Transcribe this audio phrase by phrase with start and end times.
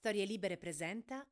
[0.00, 1.22] Storie Libere presenta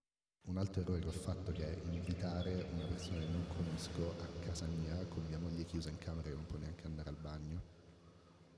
[0.49, 4.27] Un altro errore che ho fatto che è invitare una persona che non conosco a
[4.45, 7.63] casa mia con mia moglie chiusa in camera che non può neanche andare al bagno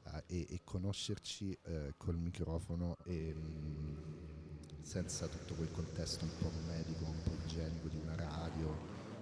[0.07, 6.51] eh, e, e conoscerci eh, col microfono e mh, senza tutto quel contesto un po'
[6.67, 8.77] medico, un po' igienico di una radio,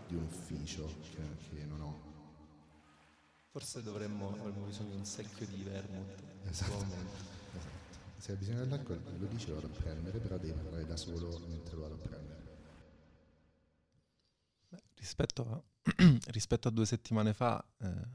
[0.07, 2.01] di un ufficio che, che non ho.
[3.51, 6.23] Forse dovremmo, avremmo bisogno di un secchio di vermouth.
[6.49, 7.38] Esatto.
[8.19, 11.39] Se hai bisogno dell'alcol lo dici lo vado a prendere, però devi parlare da solo
[11.47, 12.37] mentre lo vado a prendere.
[14.69, 15.63] Beh, rispetto, a,
[16.33, 18.09] rispetto a due settimane fa, eh,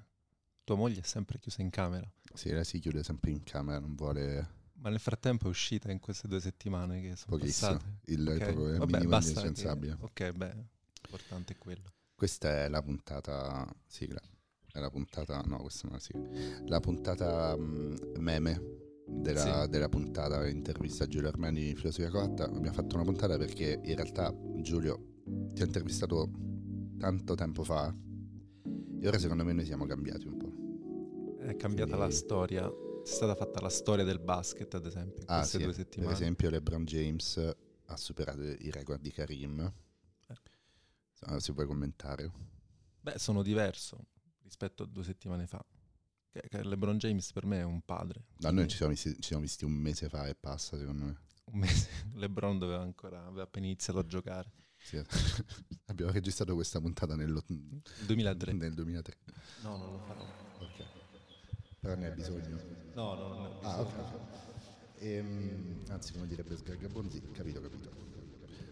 [0.63, 2.09] tua moglie è sempre chiusa in camera.
[2.33, 5.99] Sì, lei si chiude sempre in camera, non vuole Ma nel frattempo è uscita in
[5.99, 7.71] queste due settimane che sono pochissimo.
[7.71, 7.99] passate.
[8.11, 9.97] Il, Ok, proprio vabbè, minimo basta che- indispensabile.
[10.01, 10.53] Ok, beh,
[11.01, 11.93] l'importante è quello.
[12.13, 14.21] Questa è la puntata sigla.
[14.71, 15.41] È la puntata.
[15.45, 16.67] No, questa non è la sigla.
[16.67, 18.82] La puntata mm, meme
[19.15, 19.69] della, Sì.
[19.69, 22.45] della puntata intervista a Giulio Armani di Filosofia Cotta.
[22.45, 25.21] Abbiamo fatto una puntata perché in realtà Giulio
[25.53, 26.29] ti ha intervistato
[26.97, 27.93] tanto tempo fa.
[28.99, 31.41] E ora secondo me noi siamo cambiati un po'.
[31.43, 32.67] È cambiata la Quindi- storia.
[32.67, 35.63] È stata fatta la storia del basket, ad esempio, in Ah, queste sì.
[35.65, 36.13] due Per settimane.
[36.13, 37.37] esempio, LeBron James
[37.87, 39.59] ha superato i record di Karim.
[40.27, 40.35] Eh.
[41.11, 42.31] Se- Se vuoi commentare.
[43.01, 44.05] Beh, sono diverso
[44.41, 45.61] rispetto a due settimane fa.
[46.49, 48.23] LeBron James per me è un padre.
[48.37, 51.17] No, noi ci siamo, visti, ci siamo visti un mese fa e passa, secondo me.
[51.45, 54.51] Un mese LeBron doveva ancora, aveva appena iniziato a giocare.
[54.77, 55.01] Sì.
[55.85, 57.43] Abbiamo registrato questa puntata nello-
[58.05, 58.53] 2003.
[58.53, 59.17] nel 2003.
[59.61, 60.23] No, non lo farò.
[60.59, 60.83] Ok.
[61.79, 62.59] Però ne hai bisogno.
[62.93, 63.59] No, no, no.
[63.61, 63.93] Ah, ok.
[64.99, 67.91] Ehm, anzi, come direbbe Sgargabonzi, capito, capito.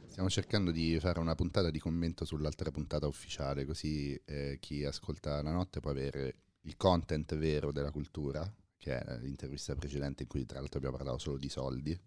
[0.07, 5.41] Stiamo cercando di fare una puntata di commento sull'altra puntata ufficiale, così eh, chi ascolta
[5.41, 10.45] la notte può avere il content vero della cultura, che è l'intervista precedente in cui
[10.45, 11.99] tra l'altro abbiamo parlato solo di soldi.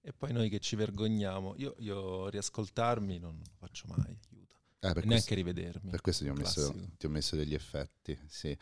[0.00, 1.54] E poi noi che ci vergogniamo.
[1.56, 4.54] Io, io riascoltarmi non lo faccio mai, aiuto.
[4.78, 5.90] Eh, per neanche questo- rivedermi.
[5.90, 8.56] Per questo ti ho, messo, ti ho messo degli effetti, sì.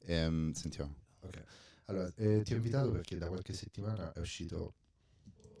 [0.00, 0.94] Ehm, sentiamo.
[1.84, 4.74] Allora, eh, ti ho invitato perché da qualche settimana è uscito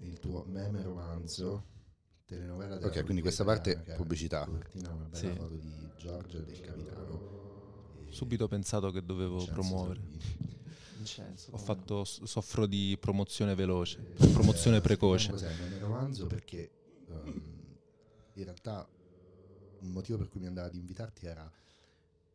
[0.00, 1.66] il tuo meme romanzo,
[2.24, 4.40] telenovela della Ok, quindi questa parte ha pubblicità.
[4.40, 5.36] in copertina una bella Sì.
[5.36, 7.49] foto di Giorgio e del capitano.
[8.10, 10.00] Subito ho pensato che dovevo Vincenzo promuovere.
[10.00, 11.38] Salvini.
[11.50, 13.98] Ho fatto, soffro di promozione veloce,
[14.32, 15.30] promozione Eh, precoce.
[15.30, 16.26] Cos'è il meme romanzo?
[16.26, 16.70] Perché
[17.08, 17.42] ehm,
[18.34, 18.86] in realtà
[19.80, 21.50] un motivo per cui mi andava di invitarti era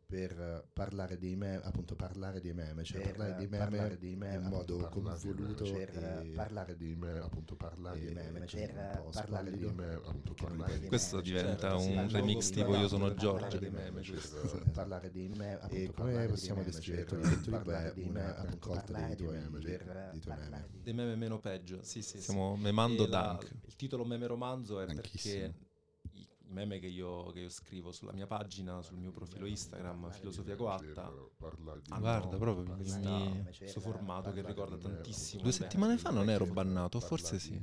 [0.08, 3.98] per eh, parlare dei meme, appunto parlare dei meme, cioè Per parlare dei meme, parlare
[3.98, 9.04] dei meme, in modo convoluto per e parlare dei meme, appunto parlare dei meme, per
[9.12, 13.58] parlare dei meme, appunto parlare dei Questo diventa certo, un remix tipo Io sono Giorgio
[13.58, 14.20] dei meme, cioè,
[14.72, 17.58] parlare dei meme, E appunto, come parlare possiamo dei meme, descrivere cioè, il tuo libro?
[17.58, 19.80] parlare È dei una meme, appunto, raccolta parlare dei meme, dei-
[20.22, 20.68] tuoi meme.
[20.84, 21.80] dei meme meno peggio.
[21.82, 22.22] Sì, sì.
[22.22, 23.52] Stiamo memando E Dunk.
[23.66, 25.54] Il titolo meme romanzo è perché
[26.48, 31.06] meme che io, che io scrivo sulla mia pagina, sul mio profilo Instagram, Filosofia Coatta,
[31.06, 35.42] hanno Guarda, proprio questo formato che ricorda tantissimo.
[35.42, 37.62] Due settimane fa non ero bannato, forse sì.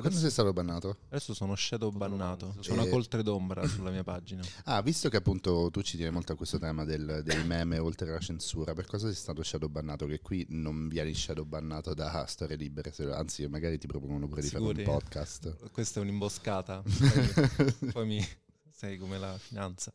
[0.00, 0.98] Quando sei stato bannato?
[1.08, 2.54] Adesso sono shadow bannato.
[2.60, 4.42] C'è E- una coltre d'ombra sulla mia pagina.
[4.64, 8.08] Ah, visto che appunto tu ci tieni molto a questo tema del- dei meme oltre
[8.10, 10.06] alla censura, per cosa sei stato shadow bannato?
[10.06, 14.42] Che qui non vieni shadow bannato da storie libere, se- anzi magari ti propongono pure
[14.42, 14.84] di fare Sicuri?
[14.84, 15.70] un podcast.
[15.70, 16.82] Questa è un'imboscata.
[17.78, 18.26] Poi, poi mi
[18.70, 19.92] sei come la finanza.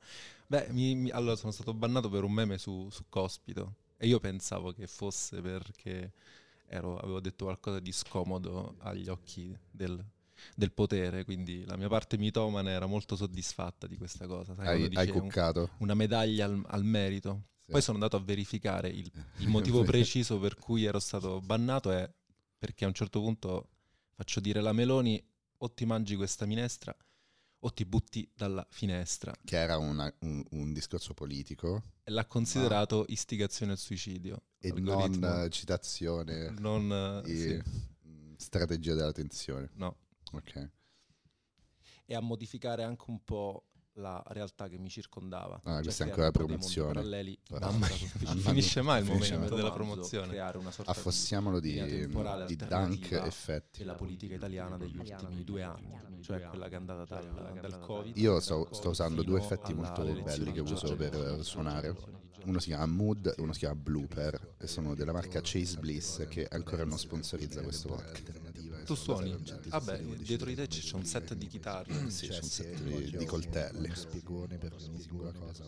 [0.47, 4.19] Beh, mi- mi- allora sono stato bannato per un meme su, su Cospito e io
[4.19, 6.11] pensavo che fosse perché
[6.67, 10.03] ero- avevo detto qualcosa di scomodo agli occhi del,
[10.55, 14.53] del potere, quindi la mia parte mitomane era molto soddisfatta di questa cosa.
[14.55, 15.69] Sai, Hai, hai dice un- cuccato?
[15.79, 17.47] una medaglia al, al merito.
[17.63, 17.71] Sì.
[17.71, 22.11] Poi sono andato a verificare il, il motivo preciso per cui ero stato bannato è
[22.57, 23.69] perché a un certo punto
[24.15, 25.21] faccio dire alla Meloni
[25.59, 26.93] o ti mangi questa minestra
[27.59, 33.05] o ti butti dalla finestra Che era una- un, un discorso politico e l'ha considerato
[33.07, 34.41] istigazione al suicidio.
[34.65, 35.27] E Algoritmo.
[35.27, 37.61] non eh, citazione Non, eh, e sì,
[38.37, 39.69] strategia della tensione.
[39.75, 39.97] no.
[40.31, 40.69] Ok.
[42.05, 43.65] E a modificare anche un po'
[43.97, 45.61] la realtà che mi circondava.
[45.63, 46.93] Ah, questa è ancora mondi promozione.
[46.93, 47.37] paralleli.
[47.51, 47.87] Mamma
[48.21, 49.63] non finisce mai il Finisce momento mai.
[49.63, 50.27] della promozione.
[50.29, 51.73] Creare una sorta Affossiamolo di,
[52.47, 53.79] di Dunk effetti.
[53.79, 58.17] della politica italiana degli ultimi due anni, cioè quella che è andata dal, dal Covid.
[58.17, 62.21] Io sto, sto usando due effetti molto belli che uso per eh, suonare.
[62.45, 66.27] Uno si chiama Mood e uno si chiama Blooper e sono della marca Chase Bliss
[66.27, 68.83] che ancora non sponsorizza questo podcast.
[68.85, 69.35] Tu suoni?
[69.67, 72.09] Vabbè, dietro di te c'è un set di chitarre.
[72.09, 73.85] Sì, c'è un set di, di coltelli.
[73.85, 75.63] uno spiegone per ogni singola cosa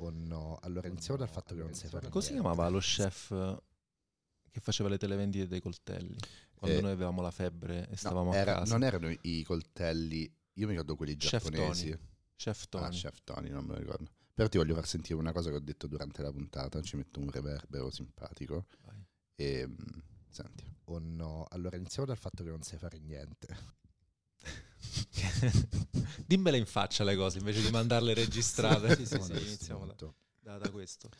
[0.00, 0.58] o, no.
[0.62, 3.28] Allora iniziamo dal fatto che non sai fare Come si chiamava lo chef
[4.50, 6.16] che faceva le televendite dei coltelli?
[6.54, 8.72] quando Eh, noi avevamo la febbre e No, stavamo era- a casa.
[8.72, 10.22] non erano i coltelli,
[10.54, 11.90] io mi ricordo quelli Chef giapponesi.
[11.90, 12.02] Tony.
[12.36, 12.84] Chef Tony.
[12.84, 14.10] Ah, Chef Tony, non me lo ricordo.
[14.38, 17.18] Però ti voglio far sentire una cosa che ho detto durante la puntata, ci metto
[17.18, 18.66] un reverbero simpatico.
[18.84, 19.04] Vai.
[19.34, 19.74] E mm,
[20.28, 20.64] senti.
[20.84, 21.44] O no?
[21.50, 23.48] Allora iniziamo dal fatto che non sai fare niente.
[26.24, 28.94] Dimmele in faccia le cose invece di mandarle registrate.
[28.94, 29.96] sì, sì, sì, iniziamo da,
[30.38, 31.10] da- da questo.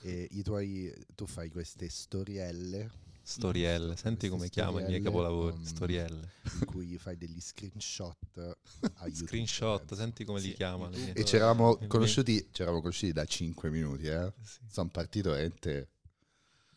[0.00, 2.90] E i tuoi, tu fai queste storielle
[3.26, 6.32] Storielle, senti come chiamo i miei capolavori, um, storielle.
[6.60, 8.16] in cui fai degli screenshot
[8.96, 9.26] a YouTube.
[9.26, 10.54] Screenshot, senti come li Sì.
[10.54, 10.88] chiama.
[10.90, 14.30] le mie- E ci eravamo i conosciuti, conosciuti da 5 minuti, eh.
[14.42, 14.58] Sì.
[14.68, 15.88] Sono partito veramente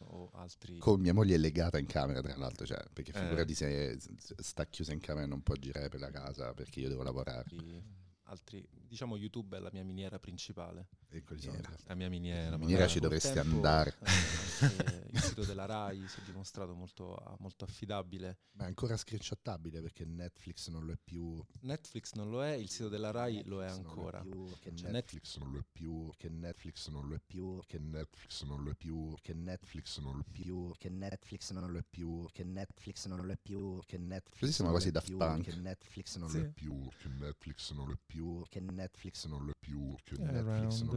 [0.10, 0.78] O altri...
[0.78, 3.20] con mia moglie legata in camera, tra l'altro, cioè, perché Eh.
[3.20, 6.80] figurati se s- sta chiusa in camera e non può girare per la casa perché
[6.80, 7.46] io devo lavorare.
[8.30, 10.88] altri- diciamo YouTube è la mia miniera principale.
[11.10, 11.60] E così sono.
[11.86, 12.50] La mia miniera.
[12.52, 13.96] La miniera ci dovresti tempo, andare.
[14.02, 18.40] eh, il sito della RAI si è dimostrato molto, molto affidabile.
[18.58, 21.42] Ma è ancora screenshottabile perché Netflix non lo è più.
[21.62, 24.22] Netflix non lo è, il sito della RAI lo è Netflix non ancora.
[24.22, 27.80] più, che Cioè, Netflix non lo è più, che Netflix non lo è più, che
[27.80, 31.78] Netflix non lo è più, che Netflix non lo è più, che Netflix non lo
[31.78, 35.00] è più, che Netflix non lo è più, che Netflix Così siamo non quasi lo
[35.00, 35.44] è Daft più, Punk.
[35.44, 39.46] che Netflix non lo è più, che Netflix non lo è più, che Netflix non
[39.46, 40.97] lo è più, che Netflix non lo è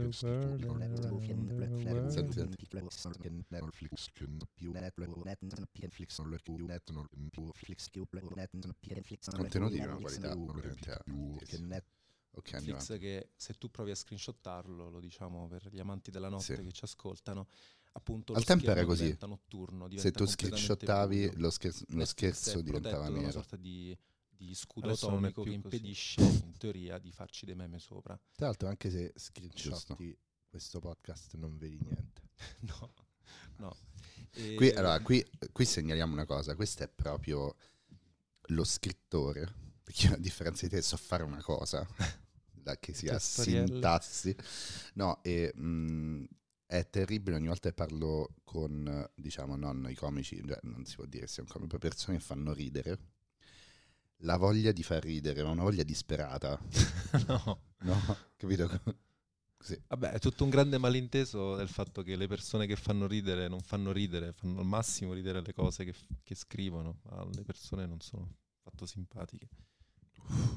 [9.31, 10.35] Contenuti di una qualità
[12.33, 16.55] Ok, Netflix che se tu provi a screenshottarlo, lo diciamo per gli amanti della notte
[16.55, 16.63] Sì.
[16.63, 17.47] che ci ascoltano,
[17.93, 19.03] appunto Al lo tempo era così.
[19.03, 23.31] diventa notturno, Se diventa tu completamente screenshottavi lo, scher- lo scherzo diventava da una nero.
[23.33, 23.97] sorta di,
[24.45, 25.75] di scudo Adesso atomico che più così.
[25.75, 28.19] impedisce in teoria di farci dei meme sopra.
[28.35, 30.17] Tra l'altro anche se screenshotti
[30.47, 32.21] questo podcast non vedi niente.
[32.61, 32.93] no,
[33.57, 33.75] no.
[34.31, 37.55] E- Qui, allora, qui, qui segnaliamo una cosa, questo è proprio
[38.47, 39.53] lo scrittore,
[39.83, 41.85] perché io a differenza di te so fare una cosa,
[42.51, 44.35] da che sia sintassi,
[44.95, 46.25] no, e mh,
[46.65, 50.95] è terribile ogni volta che parlo con, eh, diciamo, non i comici, cioè, non si
[50.95, 52.97] può dire comici, proprio persone che fanno ridere,
[54.21, 56.59] la voglia di far ridere, ma una voglia disperata,
[57.27, 57.61] no.
[57.79, 58.17] no?
[58.37, 58.81] Capito?
[59.57, 59.79] Così.
[59.87, 63.61] Vabbè, è tutto un grande malinteso del fatto che le persone che fanno ridere non
[63.61, 67.99] fanno ridere, fanno al massimo ridere le cose che, che scrivono, ma le persone non
[67.99, 69.47] sono affatto simpatiche.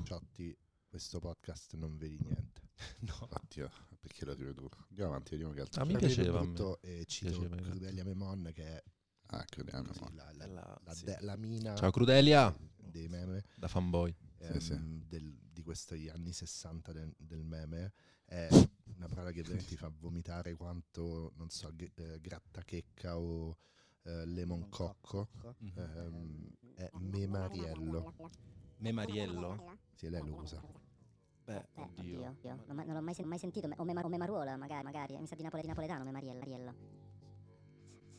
[0.04, 0.56] Ciotti,
[0.88, 2.62] questo podcast non vedi niente.
[3.00, 3.28] No.
[3.30, 3.70] Oddio,
[4.00, 4.68] perché lo rivedo?
[4.88, 6.78] Andiamo avanti, vediamo che altro Ah, mi piaceva a me.
[6.80, 7.56] eh, cito Piaceva.
[7.56, 8.82] Crudelia Memon che è
[9.28, 9.88] Ah, crediamo.
[9.88, 11.04] così, la, la- La- la sì.
[11.06, 14.14] de- la mina Ciao Crudelia, dei meme da fanboy.
[14.38, 14.78] ehm, sì.
[15.06, 17.92] del- di questi anni 60 de- del meme
[18.26, 18.48] è
[18.96, 23.56] una parola che veramente ti fa vomitare quanto, non so, gr- eh, grattachecca o
[24.02, 25.28] eh, lemon cocco.
[25.74, 28.12] Ehm, è memariello.
[28.78, 29.78] Memariello?
[29.94, 30.60] Sì, lei lo usa.
[31.44, 32.28] Beh, Eh, oddio.
[32.30, 35.18] oddio, io non, non l'ho mai, sen- mai sentito, o, mema- o memaruola magari, magari,
[35.18, 36.74] mi sa di, napole- di napoletano, memariello.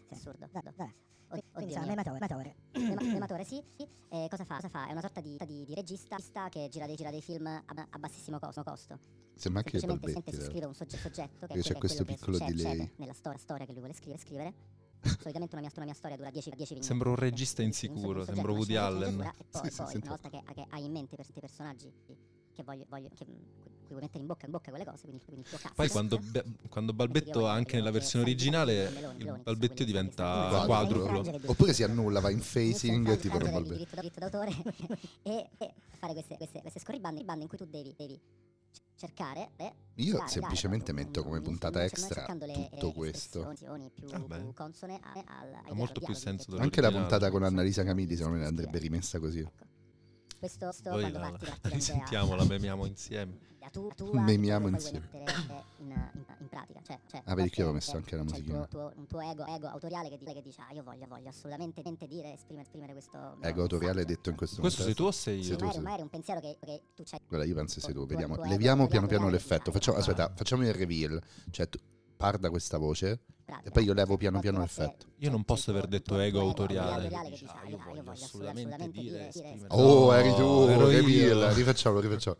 [0.09, 0.47] Sì, assurdo.
[0.51, 0.93] Dai, dai.
[1.27, 1.95] Od- Quindi oddio sarà mio.
[1.95, 2.19] mematore.
[2.19, 2.55] mematore.
[2.73, 3.61] Mema- Mematore, sì.
[3.75, 3.87] sì.
[4.09, 4.55] Eh, cosa fa?
[4.55, 4.87] Cosa fa?
[4.87, 6.17] È una sorta di, di- di regista
[6.49, 8.63] che gira dei, gira dei film a, a bassissimo costo.
[8.63, 8.99] costo.
[9.35, 12.13] Sembra anche i Semplicemente si scrive un sogge- soggetto che, c'è che è questo che
[12.13, 12.71] piccolo succede- delay.
[12.77, 14.19] succede nella storia, storia che lui vuole scrivere.
[14.19, 14.53] scrivere.
[15.19, 16.87] Solitamente una mia, una mia storia dura 10 10 vignetti.
[16.87, 19.01] Sembra un regista Un so- insicuro, un sembra Woody Allen.
[19.19, 21.39] sceneggiatura, E poi, Sì, sì, poi sento- una volta che, che hai in mente questi
[21.39, 21.91] personaggi
[22.53, 23.25] che voglio, voglio che,
[23.85, 25.73] cui vuoi mettere in bocca in bocca quelle cose, quindi, quindi il tuo cazzo.
[25.75, 28.85] Poi quando, be- quando balbetto anche nella versione originale,
[29.17, 31.23] il balbettio diventa quadruplo.
[31.45, 34.51] Oppure si annulla, va in facing e tipo il roba diritto, diritto d'autore
[35.23, 38.19] e, e fare queste, queste, queste scorribande bande in cui tu devi, devi
[38.97, 43.53] cercare eh, Io dare- semplicemente dare metto come un- puntata un- extra le, tutto questo.
[43.93, 44.37] più, Ah, beh.
[44.39, 48.15] più consone a- al, Ha molto più senso che- Anche la puntata con Annalisa Camilli
[48.15, 49.39] secondo me andrebbe rimessa così.
[49.39, 49.63] Ecco.
[50.39, 53.37] Questo, questo Poi quando la, parti, la parti da risentiamo, un'idea- la memiamo insieme.
[53.65, 55.07] La tu- tua, Memiamo insieme.
[55.11, 56.79] vuoi mettere eh, in, in- in pratica.
[56.83, 58.65] Cioè, cioè, Ah, vedi che io ho a volte, messo anche la musichina.
[58.65, 61.29] tuo, tuo- un tuo ego, ego autoriale che, di- che dice, ah, io voglio, voglio
[61.29, 64.13] assolutamente dire, esprimere, esprimere questo Ego autoriale messaggio.
[64.15, 65.57] detto in questo Questo sei tu o sei Sei io?
[65.57, 65.83] tu, magari, sì.
[65.83, 68.35] magari un pensiero che, che tu c'hai Guarda, io penso sei tu, Tuo- vediamo.
[68.35, 69.71] tuo Leviamo piano piano l'effetto.
[69.71, 71.21] Facciamo, aspetta, facciamo il reveal.
[71.49, 71.79] Cioè, tu
[72.15, 73.19] parla questa voce.
[73.63, 75.05] E poi io levo Cioè, piano piano l'effetto.
[75.17, 77.09] Io non posso aver tuo- detto tuo ego autoriale.
[77.29, 79.31] dice, ah, "Ah, io voglio assolutamente dire,
[79.69, 81.53] Oh, eri tu, reveal.
[81.53, 82.37] Rifacciamo, rifacciamo.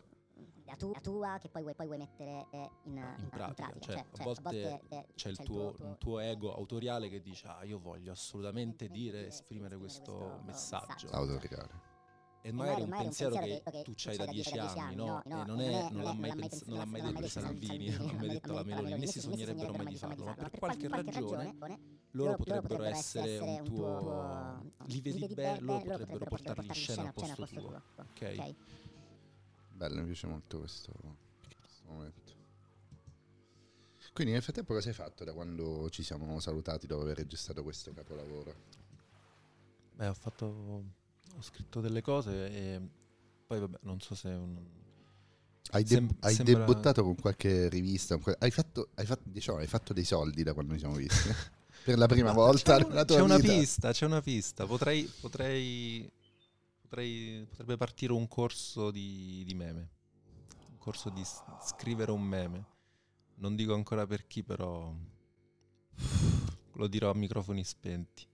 [0.76, 3.80] La tua, la tua che poi vuoi, poi vuoi mettere eh, in, in, pratica, pratica.
[3.80, 7.78] cioè, a volte eh, C'è il tuo, un tuo ego autoriale che dice, ah, io
[7.78, 11.08] voglio assolutamente dire, esprimere questo messaggio.
[11.10, 11.94] Autoriale.
[12.42, 15.20] E magari un pensiero che tu c'hai da dieci anni, no?
[15.24, 18.28] E non, è, non l'ha mai, pens- non l'ha mai detto Salvini, non l'ha mai
[18.28, 21.56] detto la Meloni, né si sognerebbero mai di farlo, ma per qualche ragione
[22.12, 24.72] loro potrebbero essere un tuo...
[24.84, 28.54] li vedi bene, loro potrebbero portarli in scena al posto tuo, ok?
[29.76, 30.92] Bello, mi piace molto questo,
[31.60, 32.34] questo momento.
[34.14, 37.92] Quindi nel frattempo cosa hai fatto da quando ci siamo salutati dopo aver registrato questo
[37.92, 38.54] capolavoro?
[39.92, 42.80] Beh, ho fatto ho scritto delle cose e
[43.46, 44.28] poi vabbè, non so se...
[44.28, 44.56] Un...
[45.72, 46.64] Hai, de- Sem- hai sembra...
[46.64, 48.18] debuttato con qualche rivista?
[48.38, 51.28] Hai fatto, hai, fatto, diciamo, hai fatto dei soldi da quando ci siamo visti?
[51.84, 54.64] per la prima volta c'è, tua c'è una pista, c'è una pista.
[54.64, 56.10] Potrei, potrei,
[56.86, 59.90] potrei, potrebbe partire un corso di, di meme.
[60.70, 61.22] Un corso di
[61.60, 62.74] scrivere un meme.
[63.36, 64.94] Non dico ancora per chi, però
[66.72, 68.26] lo dirò a microfoni spenti.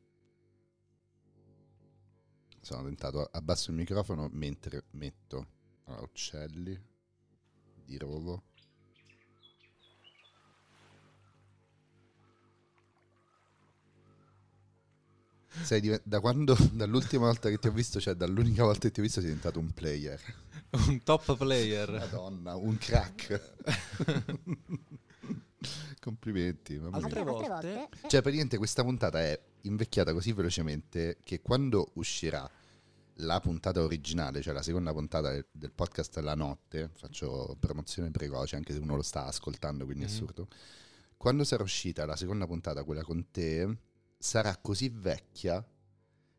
[2.61, 5.47] Sono tentato, abbasso il microfono mentre metto
[5.85, 6.80] allora, uccelli
[7.85, 8.50] di rovo.
[15.62, 19.00] Sei diven- da quando, dall'ultima volta che ti ho visto, cioè dall'unica volta che ti
[19.00, 20.21] ho visto, sei diventato un player.
[20.88, 21.90] un top player.
[21.90, 23.52] Madonna, un crack.
[26.00, 26.76] Complimenti.
[26.78, 27.06] mamma mia.
[27.06, 32.49] Altre volte Cioè, praticamente questa puntata è invecchiata così velocemente che quando uscirà
[33.16, 38.56] la puntata originale, cioè la seconda puntata del, del podcast La Notte, faccio promozione precoce
[38.56, 40.12] anche se uno lo sta ascoltando, quindi è Mhm.
[40.12, 40.49] assurdo.
[41.16, 43.76] Quando sarà uscita la seconda puntata, quella con te,
[44.22, 45.66] sarà così vecchia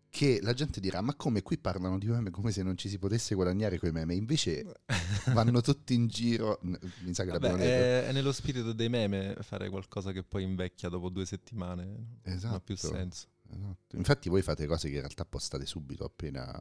[0.09, 2.97] che la gente dirà ma come qui parlano di meme come se non ci si
[2.99, 4.63] potesse guadagnare quei meme invece
[5.33, 6.77] vanno tutti in giro mi
[7.13, 10.43] sa che Vabbè, l'abbiamo detto è, è nello spirito dei meme fare qualcosa che poi
[10.43, 11.83] invecchia dopo due settimane.
[11.85, 12.59] Non ha Esatto.
[12.61, 13.27] più senso.
[13.49, 13.95] Esatto.
[13.97, 16.59] Infatti voi fate cose che in realtà postate subito appena...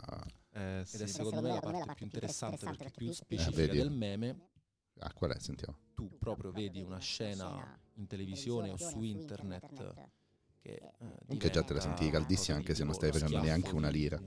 [0.50, 1.02] Eh, Ed sì.
[1.02, 3.76] è secondo me la parte più interessante perché più specifica vedi.
[3.78, 4.48] del meme,
[5.00, 5.38] Ah, qual è?
[5.38, 5.76] Sentiamo.
[5.94, 9.94] tu proprio vedi una scena in televisione o su internet
[10.62, 10.92] che eh,
[11.26, 14.21] Comunque già te la sentivi caldissima anche se non stai facendo neanche una lira.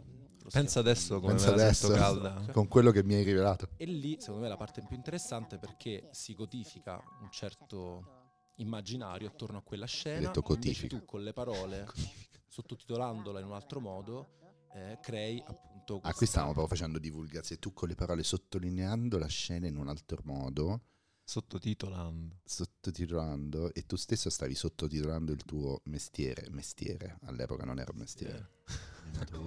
[0.52, 1.90] Pensa adesso come Pensa adesso.
[1.90, 2.46] calda.
[2.52, 3.70] Con quello che mi hai rivelato.
[3.78, 9.28] E lì, secondo me, è la parte più interessante perché si codifica un certo immaginario
[9.28, 10.28] attorno a quella scena.
[10.28, 10.96] detto codifica.
[10.96, 11.88] tu con le parole,
[12.48, 14.28] sottotitolandola in un altro modo,
[14.74, 17.60] eh, crei appunto Ah, qui stavamo proprio facendo divulgazione.
[17.60, 20.82] Tu con le parole sottolineando la scena in un altro modo,
[21.28, 22.42] Sottotitolando.
[22.46, 26.48] sottotitolando, e tu stesso stavi sottotitolando il tuo mestiere.
[26.52, 28.50] Mestiere, all'epoca non era un mestiere.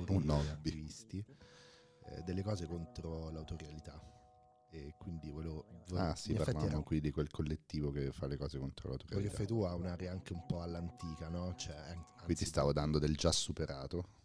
[0.09, 0.49] Un hobby.
[0.49, 1.25] attivisti,
[2.07, 4.01] eh, delle cose contro l'autorialità.
[4.71, 5.65] E quindi volevo...
[5.89, 9.15] vo- Ah sì, parlavamo qui di quel collettivo che fa le cose contro quello che
[9.15, 9.37] l'autorità.
[9.37, 11.55] fai tu ha un'area anche un po' all'antica, no?
[11.55, 14.17] Cioè, an- Qui ti anzi, stavo dando del già superato.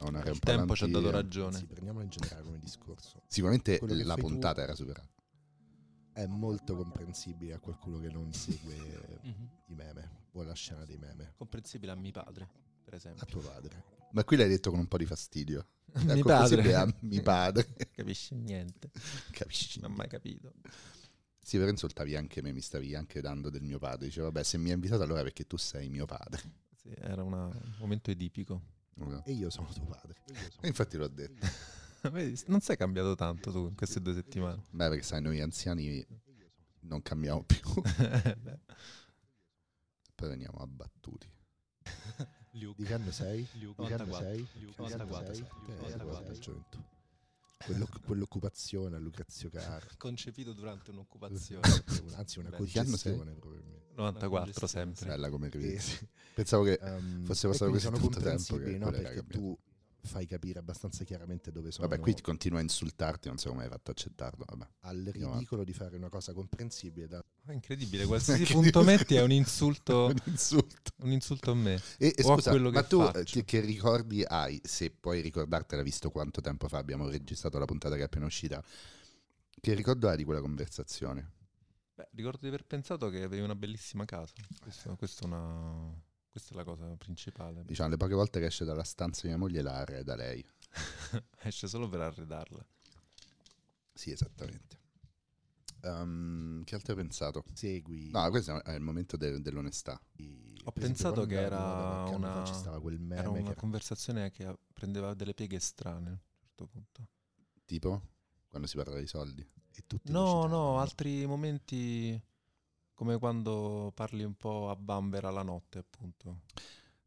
[0.00, 1.54] Il po' tempo ci ha dato ragione.
[1.56, 3.22] anzi, prendiamolo in generale come discorso.
[3.26, 5.08] Sicuramente la fai tu- puntata era superata.
[6.18, 9.48] È molto comprensibile a qualcuno che non segue Mhm.
[9.66, 11.34] i meme o la scena dei meme.
[11.36, 12.48] comprensibile a mio padre,
[12.82, 13.24] per A esempio.
[13.26, 13.84] tuo padre.
[14.10, 15.64] Ma qui l'hai detto con un po' di fastidio.
[15.94, 16.74] Mi Ecco, padre.
[16.74, 17.68] a mi padre.
[17.94, 18.90] Capisci niente.
[19.30, 19.78] Capisci?
[19.78, 20.54] Non ho mai capito.
[21.40, 24.06] Sì, però insultavi anche me, mi stavi anche dando del mio padre.
[24.06, 26.42] Dicevo, vabbè, se mi hai invitato allora perché tu sei mio padre.
[26.74, 28.60] Sì, era una- un momento edipico.
[28.94, 29.22] No.
[29.24, 30.16] E io sono tuo padre.
[30.26, 31.46] E io sono- infatti l'ho detto.
[32.46, 34.62] Non sei cambiato tanto tu in queste due settimane.
[34.70, 36.06] Beh, perché sai, noi anziani
[36.80, 37.60] non cambiamo più.
[40.14, 41.30] Poi veniamo abbattuti.
[42.52, 42.82] Luke.
[42.82, 43.46] Di che anno sei?
[43.60, 44.18] Luke, Di che anno 94.
[44.18, 44.38] sei?
[44.62, 45.42] Luke, Di che anno 94, sei?
[45.42, 46.08] Luke, Eh, 94.
[46.08, 46.78] guarda, gioventù.
[47.64, 49.86] Quello- quell'occupazione a Lucrezio Caro.
[49.96, 51.60] Concepito durante un'occupazione.
[52.16, 53.86] Anzi, una cogestione probabilmente.
[53.94, 55.06] 94 sempre.
[55.06, 56.08] Bella come sì.
[56.34, 58.90] Pensavo che Ehm, fosse passato così tanto tempo che no?
[58.90, 59.58] Perché tu
[60.00, 63.64] fai capire abbastanza chiaramente dove sono Vabbè, qui ti continua a insultarti, non so come
[63.64, 64.44] hai fatto a accettarlo.
[64.46, 64.66] Vabbè.
[64.80, 69.32] al ridicolo di fare una cosa comprensibile da È incredibile, qualsiasi punto metti è un
[69.32, 70.92] insulto, Un insulto.
[71.02, 71.80] un insulto a me.
[71.98, 74.90] E, e O a scusa, quello ma che tu eh, che, che ricordi hai, se
[74.90, 78.62] puoi ricordartela visto quanto tempo fa abbiamo registrato la puntata che è appena uscita,
[79.60, 81.32] che ricordo hai di quella conversazione?
[81.94, 84.32] Beh, ricordo di aver pensato che avevi una bellissima casa.
[84.60, 87.64] Questo, questo è una- questa è la cosa principale.
[87.64, 90.44] Diciamo, le poche volte che esce dalla stanza di mia moglie la arreda lei.
[91.42, 92.64] Esce solo per arredarla.
[93.94, 94.76] Sì, esattamente.
[95.82, 97.44] Ehm, che altro hai pensato?
[97.54, 99.92] segui No, questo è il momento de- dell'onestà.
[100.64, 104.30] Ho per pensato che era una- ci stava quel meme Era che una era- conversazione
[104.30, 107.08] che prendeva delle pieghe strane a un certo punto.
[107.64, 108.02] Tipo?
[108.48, 109.40] Quando si parla di soldi.
[109.74, 112.20] e No, no, altri momenti
[112.98, 116.40] come quando parli un po' a bambera la notte, appunto.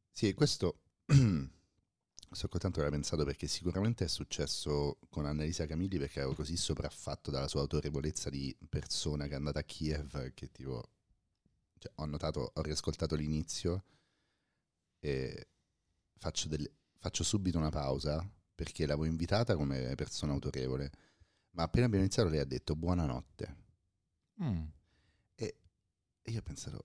[0.09, 6.33] Sì, questo contento che l'hai pensato perché sicuramente è successo con Annalisa Camilli perché ero
[6.33, 10.91] così sopraffatto dalla sua autorevolezza di persona che è andata a Kiev che tipo
[11.77, 13.83] cioè, ho notato, ho riascoltato l'inizio
[14.97, 15.49] e
[16.15, 20.89] faccio, delle, faccio subito una pausa perché l'avevo invitata come persona autorevole
[21.51, 23.55] ma appena abbiamo iniziato lei ha detto buonanotte
[24.41, 24.65] mm.
[26.21, 26.83] E io ho pensato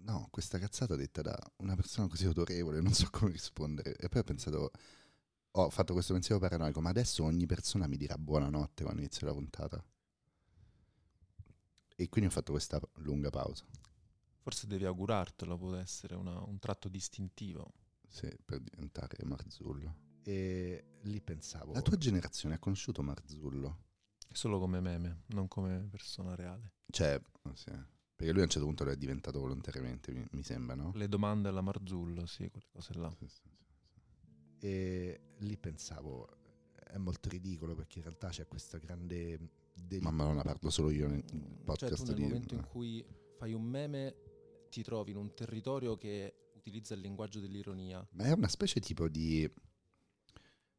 [0.00, 3.96] no, questa cazzata detta da una persona così autorevole, non so come rispondere.
[3.96, 4.70] E poi ho pensato,
[5.50, 9.32] ho fatto questo pensiero paranoico, ma adesso ogni persona mi dirà buonanotte quando inizio la
[9.32, 9.84] puntata.
[12.00, 13.64] E quindi ho fatto questa lunga pausa.
[14.40, 17.72] Forse devi augurartelo, può essere una, un tratto distintivo.
[18.06, 20.06] Sì, per diventare Marzullo.
[20.22, 21.72] E lì pensavo...
[21.72, 23.86] La tua generazione ha conosciuto Marzullo?
[24.30, 26.74] Solo come meme, non come persona reale.
[26.88, 27.20] Cioè,
[27.54, 27.72] sì.
[28.18, 30.90] Perché lui a un certo punto lo è diventato volontariamente, mi, mi sembra, no?
[30.96, 33.08] Le domande alla Marzullo, sì, quelle cose là.
[33.16, 36.28] Sì, sì, sì, e lì pensavo,
[36.74, 39.38] è molto ridicolo perché in realtà c'è questa grande...
[39.72, 40.02] Del...
[40.02, 41.22] Mamma non la parlo solo io nel
[41.62, 42.22] podcast cioè, tu nel di...
[42.22, 43.06] momento in cui
[43.36, 44.16] fai un meme
[44.68, 48.04] ti trovi in un territorio che utilizza il linguaggio dell'ironia.
[48.14, 49.48] Ma è una specie tipo di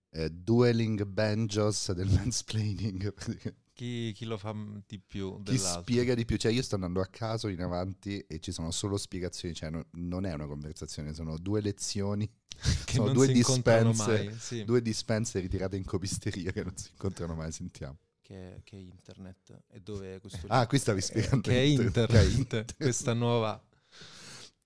[0.09, 3.13] eh, dueling banjos del mansplaining.
[3.79, 4.53] Chi, chi, lo fa
[4.85, 6.35] di più Chi spiega di più?
[6.35, 9.85] Cioè io sto andando a caso in avanti e ci sono solo spiegazioni, cioè no,
[9.91, 12.29] non è una conversazione, sono due lezioni,
[12.83, 14.65] che sono due dispense, mai, sì.
[14.65, 17.97] due dispense ritirate in copisteria che non si incontrano mai, sentiamo.
[18.19, 20.45] Che, che è internet e dove questo...
[20.47, 21.49] Ah, qui stavi spiegando.
[21.49, 22.75] Che è internet, è internet.
[22.75, 23.63] questa nuova...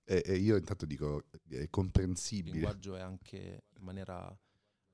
[0.02, 2.56] E, e, io intanto dico, è comprensibile.
[2.56, 4.36] Il linguaggio è anche in maniera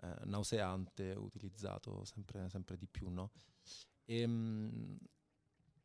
[0.02, 3.30] eh, nauseante utilizzato sempre, sempre di più, no?
[4.10, 4.98] E, ehm,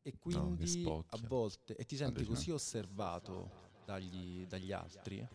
[0.01, 3.53] e quindi no, a volte, e ti senti così osservato
[3.84, 5.27] dagli, dagli altri,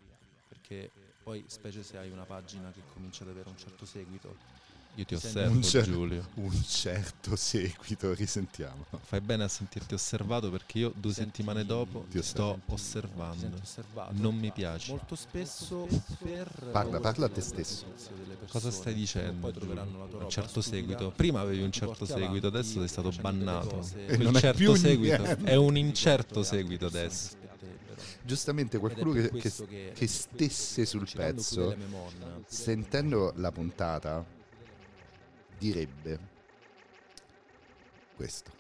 [0.47, 4.41] perché poi specie se hai una pagina che comincia ad avere un certo seguito,
[4.97, 6.29] io ti osservo, un cer- Giulio.
[6.35, 8.85] Un certo seguito, risentiamo.
[9.03, 13.61] Fai bene a sentirti osservato perché io due Senti, settimane dopo ti sto osservando.
[14.11, 14.91] Non mi piace.
[14.91, 15.87] Molto spesso
[16.19, 17.85] per Parla, parla a te stesso.
[18.49, 19.49] Cosa stai dicendo?
[19.49, 21.13] Poi troveranno la tua Un certo seguito.
[21.15, 23.87] Prima avevi un certo seguito, adesso sei stato bannato.
[24.19, 25.45] Non è certo più seguito niente.
[25.45, 27.39] è un incerto seguito adesso.
[28.23, 31.75] Giustamente qualcuno che, che, che stesse sul pezzo,
[32.47, 34.25] sentendo la puntata,
[35.61, 36.19] direbbe
[38.17, 38.51] questo.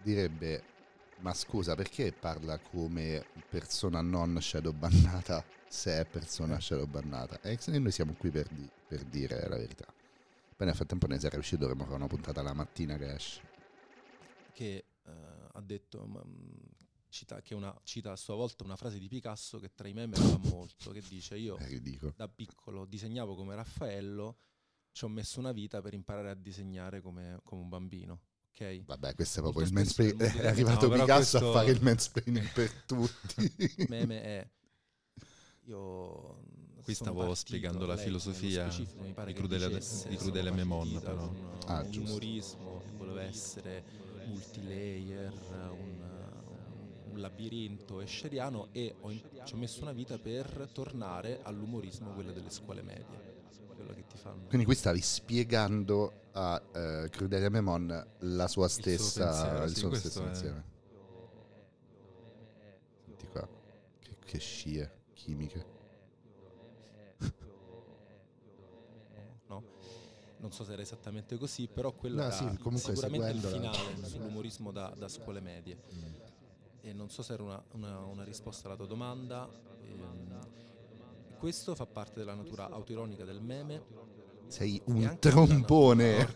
[0.00, 0.62] Direbbe,
[1.18, 6.60] ma scusa, perché parla come persona non shadow bannata se è persona eh.
[6.60, 7.40] shadow bannata?
[7.42, 9.86] E noi siamo qui per, di- per dire la verità.
[10.56, 13.40] Poi nel frattempo ne sarà uscito, dovremmo fare una puntata la mattina che esce.
[14.52, 15.10] Che uh,
[15.52, 16.22] ha detto, ma,
[17.08, 20.16] cita, che una, cita a sua volta una frase di Picasso che tra i meme
[20.16, 21.58] fa molto, che dice io
[22.14, 24.36] da piccolo disegnavo come Raffaello
[25.00, 28.20] ci ho messo una vita per imparare a disegnare come, come un bambino.
[28.52, 28.84] Okay.
[28.84, 30.20] Vabbè, questo è proprio il mansplaining.
[30.36, 31.48] È arrivato no, Picasso questo...
[31.48, 33.54] a fare il mansplaining per tutti.
[33.56, 34.48] Il meme è.
[35.64, 36.42] Io.
[36.82, 41.28] Qui stavo spiegando la filosofia di Crudele, di crudele Memon, però.
[41.28, 43.84] Un, ah, un umorismo che voleva essere
[44.26, 45.32] multilayer,
[45.78, 49.10] un, un labirinto escheriano e ho,
[49.44, 53.39] ci ho messo una vita per tornare all'umorismo, quello delle scuole medie
[53.80, 54.46] quello che ti fanno.
[54.46, 60.64] Quindi qui stavi spiegando a uh, Crudelia Memon la sua stessa, il suo, stesso insieme.
[63.04, 63.48] Senti qua,
[63.98, 65.78] che, che scie chimiche.
[69.48, 69.64] no,
[70.38, 74.70] non so se era esattamente così, però quello no, era sì, sicuramente il finale sull'umorismo
[74.70, 75.78] da, da scuole medie.
[75.92, 76.14] Mm.
[76.82, 79.48] E non so se era una, una, una risposta alla tua domanda.
[79.82, 80.59] Ehm,
[81.40, 83.82] questo fa parte della natura autoironica del meme.
[84.48, 86.28] Sei un trombone.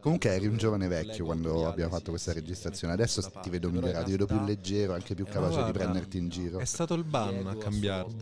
[0.00, 4.10] Comunque eri un giovane vecchio quando abbiamo fatto questa registrazione, adesso ti vedo migliorato, ti
[4.10, 6.58] vedo più leggero, anche più capace di prenderti in giro.
[6.58, 8.14] È stato il ban a cambiare,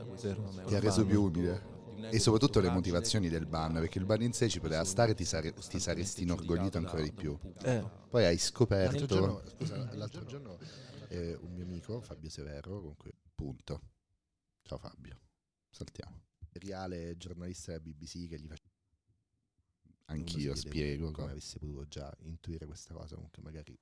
[0.66, 1.74] ti ha reso più umile.
[2.10, 5.14] E soprattutto le motivazioni del ban, perché il ban in sé ci poteva stare e
[5.14, 7.36] ti, sare- ti saresti inorgoglito ancora di più.
[7.64, 7.84] Eh.
[8.08, 8.96] Poi hai scoperto...
[8.96, 10.58] L'altro giorno, scusa, l'altro giorno
[11.08, 13.80] eh, un mio amico, Fabio Severo, comunque, punto.
[14.62, 15.25] Ciao Fabio
[15.76, 16.22] saltiamo.
[16.52, 18.74] Reale giornalista della BBC che gli faceva
[20.06, 23.16] Anch'io spiego come avesse potuto già intuire questa cosa.
[23.16, 23.76] Comunque, magari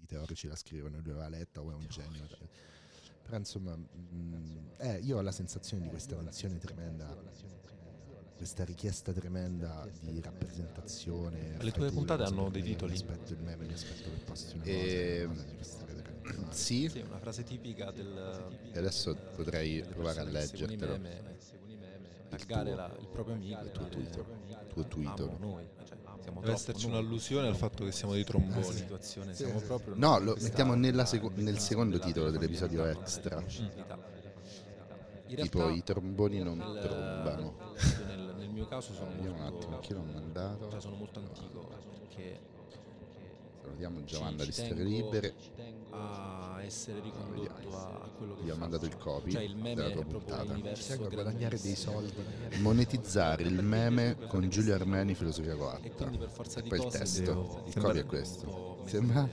[0.00, 2.26] i teorici la scrivono, lui aveva letta o è un genio.
[3.22, 7.06] Però insomma, mh, eh, io ho la sensazione di questa tensione tremenda,
[8.36, 11.56] questa richiesta tremenda di rappresentazione.
[11.60, 12.92] Le tue puntate hanno dei titoli?
[12.92, 15.24] Aspetto il meme, aspetto che posti una e...
[15.26, 15.84] cosa.
[16.50, 16.88] Sì.
[16.88, 18.48] sì, una frase tipica del...
[18.72, 20.98] E adesso potrei provare a leggertelo.
[22.28, 24.24] taggare la, il proprio amico il tuo Twitter.
[24.72, 25.36] tuo Twitter.
[25.38, 25.68] noi.
[25.86, 28.64] Cioè, siamo Deve esserci un'allusione al fatto che siamo dei tromboni.
[28.72, 33.42] situazione, siamo proprio No, lo mettiamo nella seco- nel secondo titolo dell'episodio extra.
[35.26, 37.72] Tipo i tromboni non trombano.
[38.06, 40.70] Nel, nel mio caso sono Vediamo un attimo chi l'ho mandato.
[40.70, 41.66] cioè sono molto antico
[41.98, 42.38] perché
[43.62, 45.34] Salutiamo Giovanna di Storie Libere.
[45.96, 48.58] A essere ricondotto a, a quello che Gli ho faccio.
[48.58, 50.42] mandato il copy Cioè il meme della è tua proprio puntata.
[50.44, 52.12] l'universo a guadagnare dei soldi.
[52.60, 55.88] Monetizzare il meme con Giulio Armeni, filosofia E coatta.
[55.96, 57.20] quindi per forza E di poi il testo.
[57.22, 58.78] devo- Il copy è questo.
[58.86, 59.28] Sembra?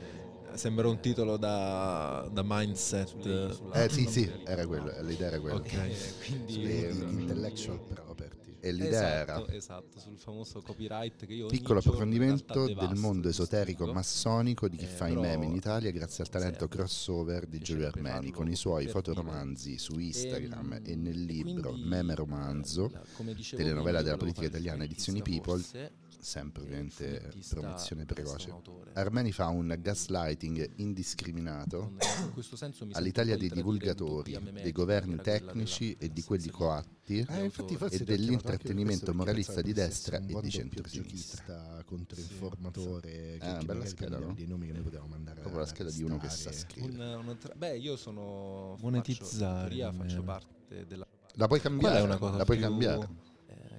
[0.54, 3.08] Sembra un titolo da, da mindset.
[3.08, 5.56] sulle- sulla- Eh sì, sì, era quello, l'idea era quella.
[5.56, 6.26] Ok.
[6.26, 6.60] Quindi.
[6.60, 6.86] Di
[7.22, 8.31] intellectual property.
[8.64, 13.92] E l'idea esatto, era esatto, sul famoso copyright che io piccolo approfondimento del mondo esoterico
[13.92, 16.76] massonico di chi Eh, fa i meme in Italia grazie al talento serve.
[16.76, 22.14] crossover di Giulio Armeni con i suoi fotoromanzi su Instagram Ehm, e nel libro Meme
[22.16, 22.92] Romanzo,
[23.34, 28.54] dicevo telenovela della politica italiana, edizioni People, forse, sempre ovviamente promozione precoce.
[28.94, 35.18] Armeni fa un gaslighting indiscriminato Non- in questo senso mi all'Italia dei divulgatori, dei governi
[35.18, 41.44] tecnici e di quelli coatti Eh, infatti e dell'intrattenimento moralista di destra e di centrosinistra.
[41.46, 44.34] giochista, controinformatore, che, Eh, che bella scheda, no?
[44.34, 47.16] dei nomi che noi potevamo mandare Proprio la scheda di uno che sa scrivere.
[47.16, 50.24] Un- un tra- beh, io sono Monetizzare faccio, faccio meme.
[50.26, 52.00] parte della La puoi cambiare?
[52.00, 53.08] è una cosa la puoi cambiare?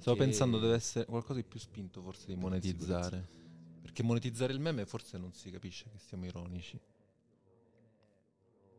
[0.03, 3.29] Stavo che- pensando deve essere qualcosa di più spinto forse di monetizzare.
[3.81, 6.79] Perché monetizzare il meme forse non si capisce che siamo ironici.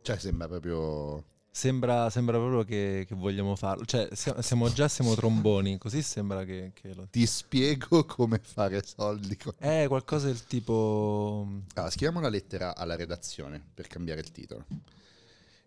[0.01, 1.23] Cioè sembra proprio...
[1.49, 3.85] Sembra, sembra proprio che, che vogliamo farlo.
[3.85, 7.07] Cioè, siamo, siamo già siamo tromboni, così sembra che, che lo...
[7.09, 9.37] Ti spiego come fare soldi.
[9.37, 11.47] con- Eh, qualcosa del tipo...
[11.75, 14.65] Allora, scriviamo una lettera alla redazione per cambiare il titolo.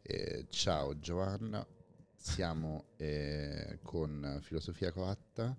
[0.02, 1.64] Eh, ciao Giovanna,
[2.26, 5.56] siamo eh, con Filosofia Coatta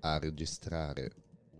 [0.00, 1.10] a registrare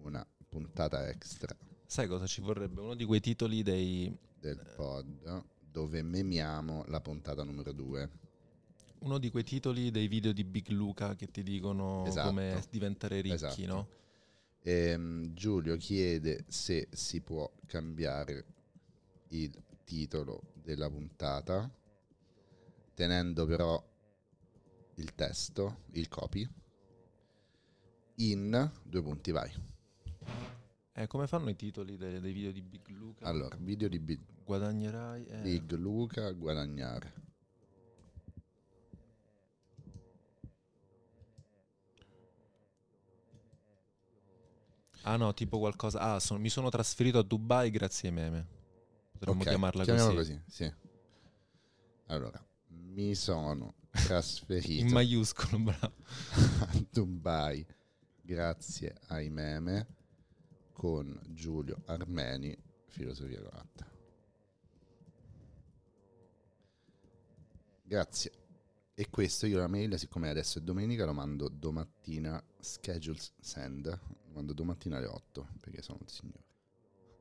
[0.02, 2.80] una puntata extra Sai cosa ci vorrebbe?
[2.82, 4.14] Uno di quei titoli dei...
[4.38, 8.10] del pod dove memiamo la puntata numero 2.
[9.00, 12.28] Uno di quei titoli dei video di Big Luca che ti dicono Esatto.
[12.28, 13.66] come diventare ricchi, Esatto.
[13.66, 13.88] no?
[14.62, 18.44] Ehm, Giulio chiede se si può cambiare
[19.28, 19.50] il
[19.84, 21.68] titolo della puntata,
[23.00, 23.82] tenendo però
[24.96, 26.46] il testo, il copy,
[28.16, 29.50] in due punti, vai.
[30.92, 33.24] Eh, come fanno i titoli de- dei video di Big Luca?
[33.24, 35.24] Allora, video di Big, Guadagnerai...
[35.24, 37.14] eh, Big Luca guadagnare.
[45.04, 46.00] Ah no, tipo qualcosa...
[46.00, 48.46] Ah, sono- mi sono trasferito a Dubai grazie ai meme.
[49.12, 50.14] Potremmo Ok, chiamarla così.
[50.14, 50.72] così, sì.
[52.08, 52.44] Allora,
[52.90, 55.94] mi sono trasferito In maiuscolo, bravo.
[56.60, 57.64] a Dubai
[58.20, 59.98] grazie ai meme
[60.72, 63.86] con Giulio Armeni, filosofia coatta.
[67.82, 68.32] Grazie.
[68.94, 74.32] E questo io la mail, siccome adesso è domenica, lo mando domattina, schedules send, lo
[74.32, 76.44] mando domattina alle 8, perché sono un signore.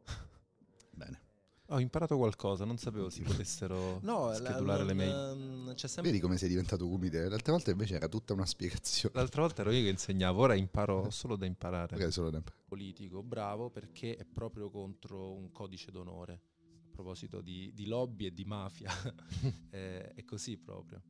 [0.92, 1.29] Bene.
[1.72, 5.12] Ho imparato qualcosa, non sapevo si potessero No, la- schedulare le mail.
[5.12, 7.30] ehm, c'è sempre Vedi come sei diventato umile?
[7.30, 9.14] L'altra volta invece era tutta una spiegazione.
[9.16, 11.96] L'altra volta ero io che insegnavo, ora imparo solo da imparare.
[11.96, 12.52] Perché solo tempo.
[12.68, 16.42] politico bravo perché è proprio contro un codice d'onore.
[16.86, 18.92] A proposito di, di lobby e di mafia,
[19.70, 21.02] è, è così proprio.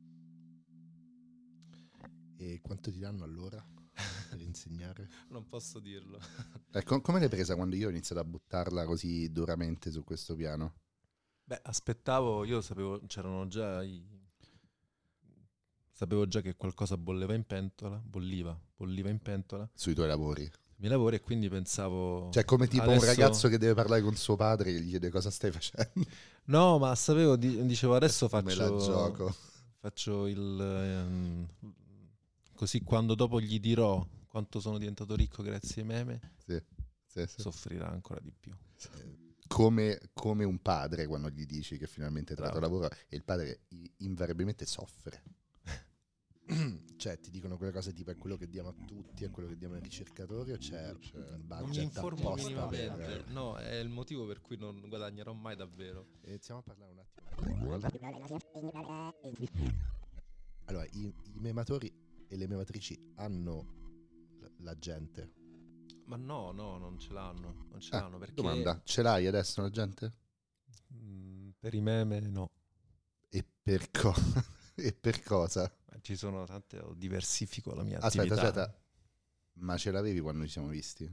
[2.38, 3.66] E quanto ti danno all'ora
[4.30, 5.08] per insegnare?
[5.30, 6.20] Non posso dirlo.
[6.72, 10.76] Ecco, come l'hai presa quando io ho iniziato a buttarla così duramente su questo piano?
[11.44, 14.06] Beh, aspettavo, io sapevo, c'erano già i...
[15.92, 20.44] Sapevo già che qualcosa bolleva in pentola, bolliva, bolliva in pentola, Sui tuoi lavori.
[20.44, 22.30] i miei lavori e quindi pensavo...
[22.32, 25.10] Cioè, come tipo un Adesso- ragazzo che deve parlare con suo padre e gli chiede
[25.10, 26.08] cosa stai facendo.
[26.46, 28.80] No, ma sapevo, di- dicevo adesso Come la faccio...
[28.80, 29.36] gioco.
[29.80, 30.38] Faccio il...
[30.62, 31.48] ehm,
[32.60, 36.62] così quando dopo gli dirò quanto sono diventato ricco grazie ai meme, Sì,
[37.06, 37.40] sì, sì.
[37.42, 38.54] soffrirà ancora di più.
[39.48, 43.62] Come, come un padre quando gli dici che finalmente hai trovato lavoro e il padre
[44.00, 45.24] invariabilmente soffre.
[46.98, 49.56] cioè, ti dicono quelle cose tipo è quello che diamo a tutti, è quello che
[49.56, 53.06] diamo ai ricercatori o c'è un Non mi budget informo apposta minimamente.
[53.06, 53.28] per...
[53.30, 56.08] No, è il motivo per cui non guadagnerò mai davvero.
[56.26, 57.24] Iniziamo a parlare un attimo.
[60.66, 63.78] Allora, i, i mematori e le mematrici hanno
[64.58, 65.34] la, gente.
[66.06, 67.66] Ma no, no, non ce l'hanno.
[67.72, 70.14] Non ce Ah, l'hanno perché Domanda, ce l'hai adesso la gente?
[70.94, 72.50] Mm, per i meme no.
[73.32, 74.14] E per, co-
[74.76, 75.72] e per cosa?
[76.02, 78.42] Ci sono tante, diversifico la mia aspetta, attività.
[78.48, 78.82] Aspetta,
[79.60, 81.12] ma ce l'avevi quando ci siamo visti?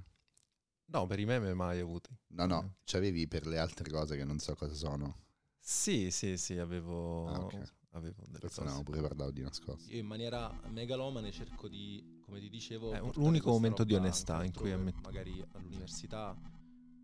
[0.87, 2.11] No, per i meme mai avuti.
[2.37, 5.17] No, no, ce l'avevi per le altre cose che non so cosa sono.
[5.61, 7.67] Sì, sì, sì, avevo, ah, okay.
[7.97, 8.61] Avevo delle cose.
[8.63, 9.91] ne avevo pure parlato di nascosto.
[9.93, 12.93] Io in maniera megalomane cerco di, come ti dicevo...
[12.93, 15.01] È l'unico momento di onestà in cui ammetto.
[15.03, 16.37] Magari all'università,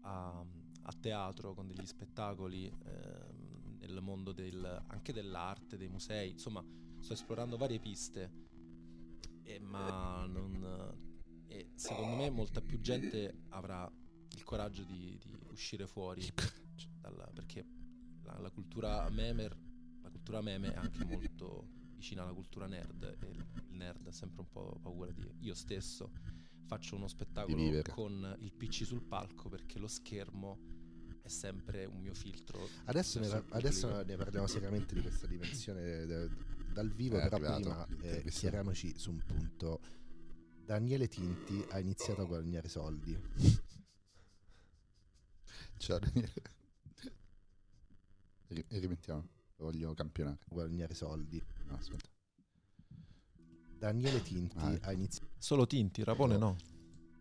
[0.02, 0.44] a,
[0.82, 3.32] a, teatro, con degli spettacoli, eh,
[3.78, 6.64] nel mondo del, anche dell'arte, dei musei, insomma
[7.00, 8.30] sto esplorando varie piste,
[9.42, 11.10] eh, ma non
[11.52, 13.90] e secondo me molta più gente avrà
[14.30, 16.26] il coraggio di, di uscire fuori
[16.98, 17.66] dalla, perché
[18.22, 19.54] la, la, cultura memer
[20.22, 24.48] cultura meme è anche molto vicina alla cultura nerd e il nerd ha sempre un
[24.48, 26.12] po' paura di io stesso.
[26.66, 30.60] Faccio uno spettacolo con il PC sul palco perché lo schermo
[31.22, 32.68] è sempre un mio filtro.
[32.84, 36.30] Adesso, ne, adesso ne, parliamo seriamente di questa dimensione de,
[36.72, 39.80] dal vivo è però prima eh, chiariamoci su un punto.
[40.64, 43.20] Daniele Tinti ha iniziato a guadagnare soldi.
[45.78, 46.60] Ciao Daniele.
[48.46, 49.26] E rimettiamo,
[49.62, 50.38] voglio campionare.
[50.46, 51.42] Guadagnare soldi.
[51.66, 52.08] No, aspetta.
[53.78, 54.86] Daniele Tinti ah, ecco.
[54.86, 55.30] ha iniziato...
[55.38, 56.56] Solo Tinti, Rapone no.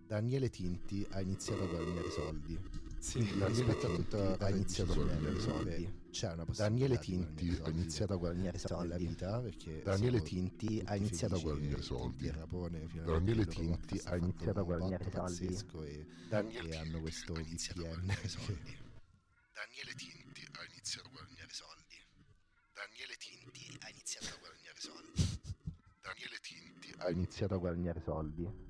[0.06, 2.60] Daniele Tinti ha iniziato a guadagnare soldi.
[3.00, 6.00] Sì, Daniele Tinti ha iniziato a guadagnare soldi.
[6.12, 10.96] C'è una Daniele Tinti ha iniziato a guadagnare soldi nella vita perché Daniele Tinti ha
[10.98, 12.30] iniziato a guadagnare soldi.
[12.30, 18.06] Rapone, Daniele Tinti ha iniziato a guadagnare soldi e, e hanno questo VPN.
[19.54, 21.96] Daniele Tinti ha iniziato a guadagnare soldi.
[22.74, 25.40] Daniele Tinti ha iniziato a guadagnare soldi.
[26.02, 28.70] Daniele Tinti ha iniziato a guadagnare soldi.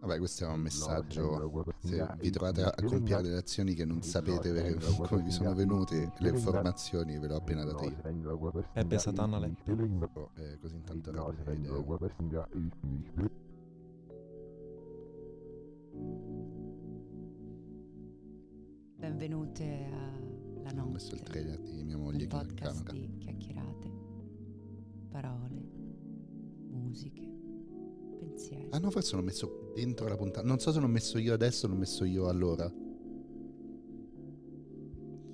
[0.00, 1.64] Vabbè, questo è un messaggio.
[1.78, 4.76] Se vi trovate a compiere delle azioni che non sapete
[5.08, 8.66] come vi sono venute, le informazioni ve l'ho appena date io.
[8.72, 9.70] Ebbe Satana Leppi.
[10.34, 11.84] Eh, così intanto idee.
[18.96, 19.88] Benvenute
[20.64, 20.80] alla notte.
[20.80, 22.92] Ho messo il trailer di mia moglie che in camera.
[22.92, 23.90] di chiacchierate,
[25.10, 25.79] parole,
[26.90, 27.22] musiche,
[28.18, 28.68] pensieri.
[28.70, 30.46] Ah no, forse l'ho messo dentro la puntata.
[30.46, 32.70] Non so se l'ho messo io adesso o l'ho messo io allora.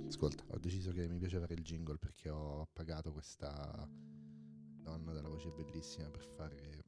[0.07, 3.89] Ascolta, ho deciso che mi piace fare il jingle perché ho pagato questa
[4.83, 6.85] donna dalla voce bellissima per fare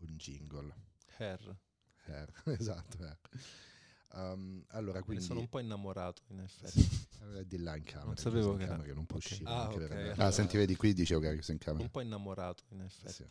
[0.00, 0.74] un jingle.
[1.18, 1.58] Hair.
[2.06, 2.98] Hair, esatto.
[3.02, 3.18] Hair.
[4.14, 5.24] Um, allora, quindi...
[5.24, 6.86] Sono un po' innamorato, in effetti.
[7.46, 8.06] di là in camera.
[8.06, 8.76] Non sapevo che, era...
[8.78, 9.30] che non può okay.
[9.30, 9.50] uscire.
[9.50, 9.84] Ah, okay.
[9.84, 10.26] allora...
[10.26, 11.84] ah, senti, vedi, qui dicevo che era chiuso in camera.
[11.84, 13.12] Un po' innamorato, in effetti.
[13.12, 13.24] Sì.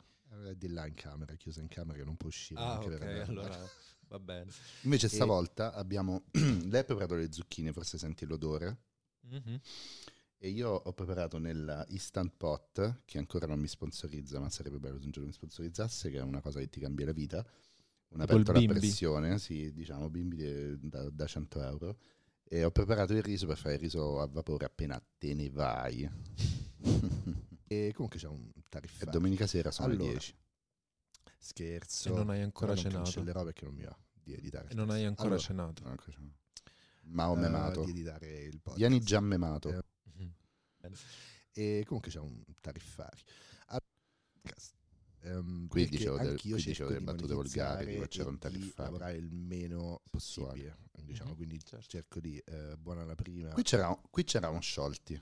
[0.56, 2.60] Di là in camera, chiusa in camera, che non può uscire.
[2.60, 3.70] Ah, ok, allora
[4.08, 4.52] va bene.
[4.84, 6.24] Invece stavolta abbiamo...
[6.32, 8.78] Lei ha preparato le zucchine, forse senti l'odore.
[9.28, 9.56] Mm-hmm.
[10.38, 14.98] E io ho preparato nella Instant Pot, che ancora non mi sponsorizza, ma sarebbe bello
[14.98, 17.46] se un giorno mi sponsorizzasse, che è una cosa che ti cambia la vita
[18.12, 21.98] una pentola a pressione, sì, diciamo bimbi de, da, da 100 euro.
[22.44, 26.10] E ho preparato il riso per fare il riso a vapore appena te ne vai.
[27.72, 29.08] e comunque c'è un tariffario.
[29.08, 30.36] E domenica sera sono allora, le 10.
[31.38, 32.10] Scherzo.
[32.10, 33.04] E non hai ancora non cenato.
[33.04, 34.68] cancellerò perché non mi va di editare.
[34.70, 35.82] E non hai ancora allora, cenato.
[35.84, 36.40] Non ancora cenato.
[37.04, 37.82] Ma ho memato.
[37.82, 38.78] Uh, di editare il podcast.
[38.78, 39.70] Vieni già memato.
[39.70, 39.84] Eh.
[40.20, 40.94] Mm-hmm.
[41.54, 43.24] E comunque c'è un tariffario.
[45.24, 48.92] Um, qui dicevo, del, qui dicevo delle battute volgari, di c'era un tariffario.
[48.92, 51.86] lavorare il meno possibile, diciamo, mm-hmm, quindi certo.
[51.88, 53.50] cerco di uh, buona la prima.
[53.50, 55.22] Qui, c'era, qui c'eravamo sciolti.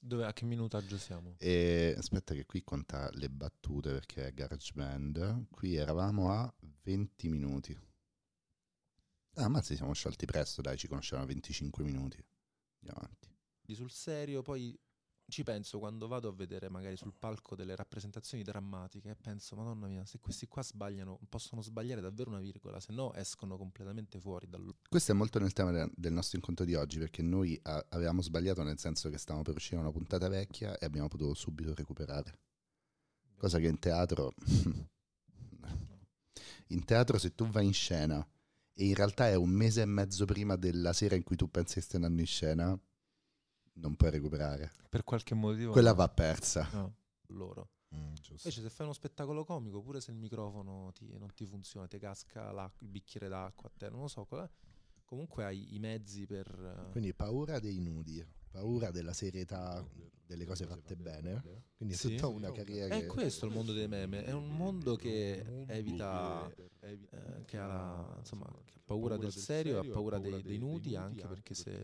[0.00, 1.34] Dove, a che minutaggio siamo?
[1.38, 5.46] E, aspetta che qui conta le battute perché è GarageBand.
[5.50, 7.76] Qui eravamo a 20 minuti.
[9.34, 12.24] Ah, ma siamo sciolti presto, dai, ci conoscevamo a 25 minuti.
[12.80, 13.34] Andiamo avanti.
[13.74, 14.78] Sul serio, poi
[15.28, 19.86] ci penso quando vado a vedere magari sul palco delle rappresentazioni drammatiche e penso, madonna
[19.86, 24.48] mia, se questi qua sbagliano, possono sbagliare davvero una virgola, se no escono completamente fuori
[24.48, 24.74] dal...
[24.88, 28.62] Questo è molto nel tema del nostro incontro di oggi, perché noi a- avevamo sbagliato
[28.62, 32.38] nel senso che stavamo per uscire una puntata vecchia e abbiamo potuto subito recuperare.
[33.36, 34.32] Cosa che in teatro...
[36.68, 38.26] in teatro se tu vai in scena
[38.72, 41.74] e in realtà è un mese e mezzo prima della sera in cui tu pensi
[41.74, 42.80] che stai andando in scena
[43.80, 44.72] non puoi recuperare.
[44.88, 45.72] Per qualche motivo.
[45.72, 45.96] Quella no.
[45.96, 46.68] va persa.
[46.72, 46.94] No,
[47.28, 47.70] loro.
[47.94, 51.86] Mm, Invece se fai uno spettacolo comico, pure se il microfono ti, non ti funziona,
[51.86, 54.26] ti casca il bicchiere d'acqua a te, non lo so,
[55.04, 56.88] comunque hai i mezzi per...
[56.90, 59.82] Quindi paura dei nudi, paura della serietà
[60.26, 61.42] delle cose fatte bene.
[61.78, 62.94] Quindi è tutta una carriera.
[62.94, 64.22] È questo il mondo dei meme.
[64.24, 66.46] È un mondo che evita,
[66.80, 66.98] eh,
[67.46, 71.26] che, ha la, insomma, che ha paura del serio, ha paura dei, dei nudi, anche
[71.26, 71.82] perché se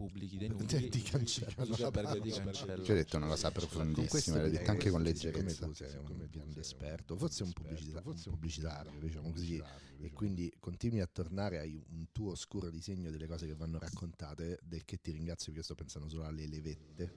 [0.00, 2.82] pubblichi dei nudi ti cancellano Zuckerberg ti cancella.
[2.82, 5.66] Ti ho detto una cosa profondissima, l'hai detto anche con leggerezza.
[5.66, 9.62] Tu sei un grande esperto, forse un, pubblicità, forse un pubblicitario, diciamo così,
[10.00, 14.58] e quindi continui a tornare, hai un tuo oscuro disegno delle cose che vanno raccontate,
[14.62, 17.12] del che ti ringrazio perché sto pensando solo alle levette.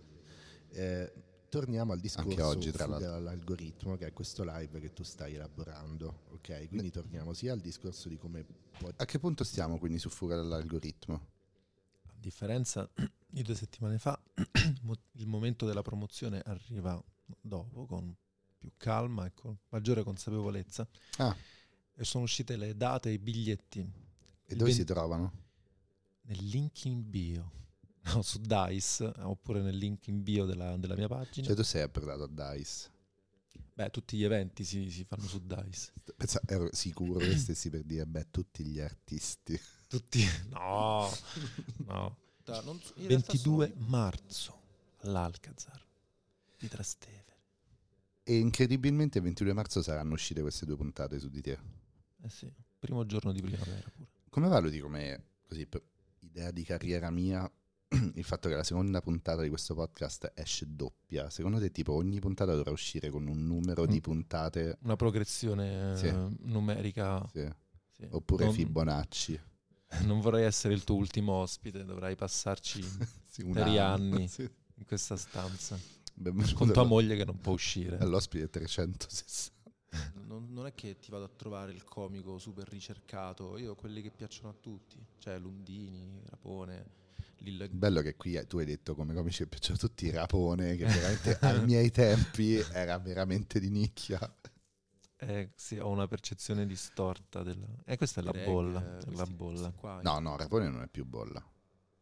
[0.71, 1.13] Eh,
[1.47, 6.67] torniamo al discorso oggi, tra dell'algoritmo, che è questo live che tu stai elaborando, ok?
[6.67, 8.43] Quindi torniamo sia al discorso di come
[8.77, 8.89] può...
[8.93, 11.32] A che punto stiamo quindi su fuga dall'algoritmo?
[12.23, 12.89] Differenza
[13.27, 14.19] di due settimane fa,
[15.13, 17.01] il momento della promozione arriva
[17.41, 18.15] dopo, con
[18.57, 20.87] più calma e con maggiore consapevolezza.
[21.17, 21.35] Ah.
[21.95, 23.79] E sono uscite le date e i biglietti.
[23.79, 24.73] E dove 20...
[24.73, 25.31] si trovano?
[26.21, 27.61] Nel link in bio.
[28.13, 31.47] No, su Dice, oppure nel link in bio della, della mia pagina.
[31.47, 32.91] Cioè tu sei approdato a Dice?
[33.75, 35.93] Beh, tutti gli eventi si, si fanno su Dice.
[36.17, 39.57] Pensa, ero sicuro che stessi per dire, beh, tutti gli artisti.
[39.93, 40.25] Tutti...
[40.49, 41.07] No,
[41.85, 42.17] no.
[42.95, 43.87] 22 sono...
[43.89, 44.61] marzo
[45.01, 45.79] all'Alcazar
[46.57, 47.37] di Trastevere.
[48.23, 51.59] E incredibilmente il 22 marzo saranno uscite queste due puntate su di te.
[52.23, 54.09] Eh sì, primo giorno di primavera pure.
[54.29, 55.67] Come valuti come così,
[56.21, 57.47] idea di carriera mia
[58.15, 62.19] il fatto che la seconda puntata di questo podcast esce doppia, secondo te tipo ogni
[62.19, 63.87] puntata dovrà uscire con un numero mm.
[63.87, 64.77] di puntate?
[64.81, 66.11] Una progressione sì.
[66.45, 67.23] numerica?
[67.31, 67.47] Sì.
[67.91, 68.07] Sì.
[68.09, 69.39] Oppure non, Fibonacci?
[70.05, 72.83] Non vorrei essere il tuo ultimo ospite, dovrai passarci
[73.29, 75.79] sì, per anni in questa stanza.
[76.13, 77.97] Benvenuto con tua moglie che non può uscire.
[77.97, 79.51] All'ospite 360.
[80.25, 84.01] Non, non, è che ti vado a trovare il comico super ricercato, io ho quelli
[84.01, 87.01] che piacciono a tutti, cioè Lundini, Rapone
[87.43, 87.67] Lilla...
[87.69, 91.63] Bello che qui tu hai detto come comici che piacciono tutti Rapone, che veramente ai
[91.63, 94.19] miei tempi era veramente di nicchia.
[95.27, 97.67] Eh, sì, ho una percezione distorta della...
[97.85, 98.97] Eh, questa è la Greg, bolla.
[98.99, 99.71] Eh, la bolla.
[99.71, 101.39] Qua, no, no, Rapone non è più bolla.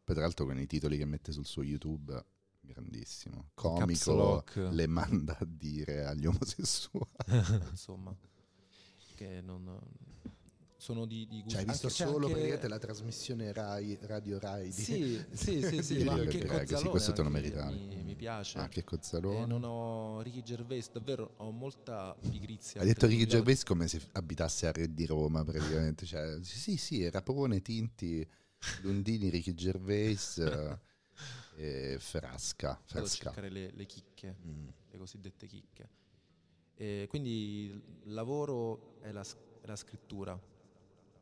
[0.03, 2.25] Poi tra l'altro con i titoli che mette sul suo YouTube,
[2.59, 3.51] grandissimo.
[3.53, 7.07] Comico, le manda a dire agli omosessuali.
[7.69, 8.15] Insomma,
[9.15, 9.79] che non
[10.81, 11.49] sono di, di gusto.
[11.51, 12.27] Cioè, hai visto anche, solo anche...
[12.29, 14.71] praticamente la trasmissione Rai, Radio Rai di...
[14.71, 17.77] Sì, sì, sì, sì, ma anche Cozzalone sì, questo te lo meritavi.
[17.77, 18.57] Mi, mi piace.
[18.57, 19.43] Anche Cozzalone.
[19.43, 22.81] E non ho Ricky Gervais, davvero ho molta pigrizia.
[22.81, 26.07] Hai detto Ricky Gervais come se abitasse a Re di Roma praticamente.
[26.07, 28.27] Cioè, sì, sì, Rapone, Tinti,
[28.81, 30.39] Lundini, Ricky Gervais
[31.57, 32.81] e Frasca.
[32.91, 34.67] Vado a cercare le, le chicche, mm.
[34.89, 35.89] le cosiddette chicche.
[36.73, 37.65] E quindi
[38.03, 40.49] il lavoro è la, è la scrittura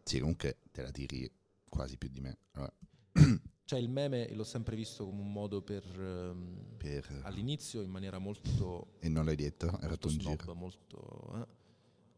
[0.09, 1.31] sì, comunque te la tiri
[1.69, 2.37] quasi più di me.
[2.53, 2.73] Allora.
[3.69, 7.21] Cioè il meme l'ho sempre visto come un modo per, um, per...
[7.21, 8.95] all'inizio in maniera molto...
[8.97, 9.67] E non l'hai detto?
[9.67, 10.55] Fatto un snob, giro.
[10.55, 11.47] Molto, eh?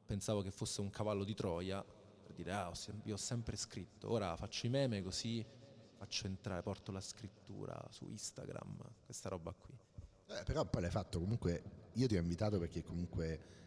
[0.06, 2.71] Pensavo che fosse un cavallo di Troia per dire ah,
[3.04, 5.45] io ho sempre scritto, ora faccio i meme così
[5.97, 9.77] faccio entrare, porto la scrittura su Instagram, questa roba qui.
[10.27, 13.61] Eh, però poi l'hai fatto comunque, io ti ho invitato perché comunque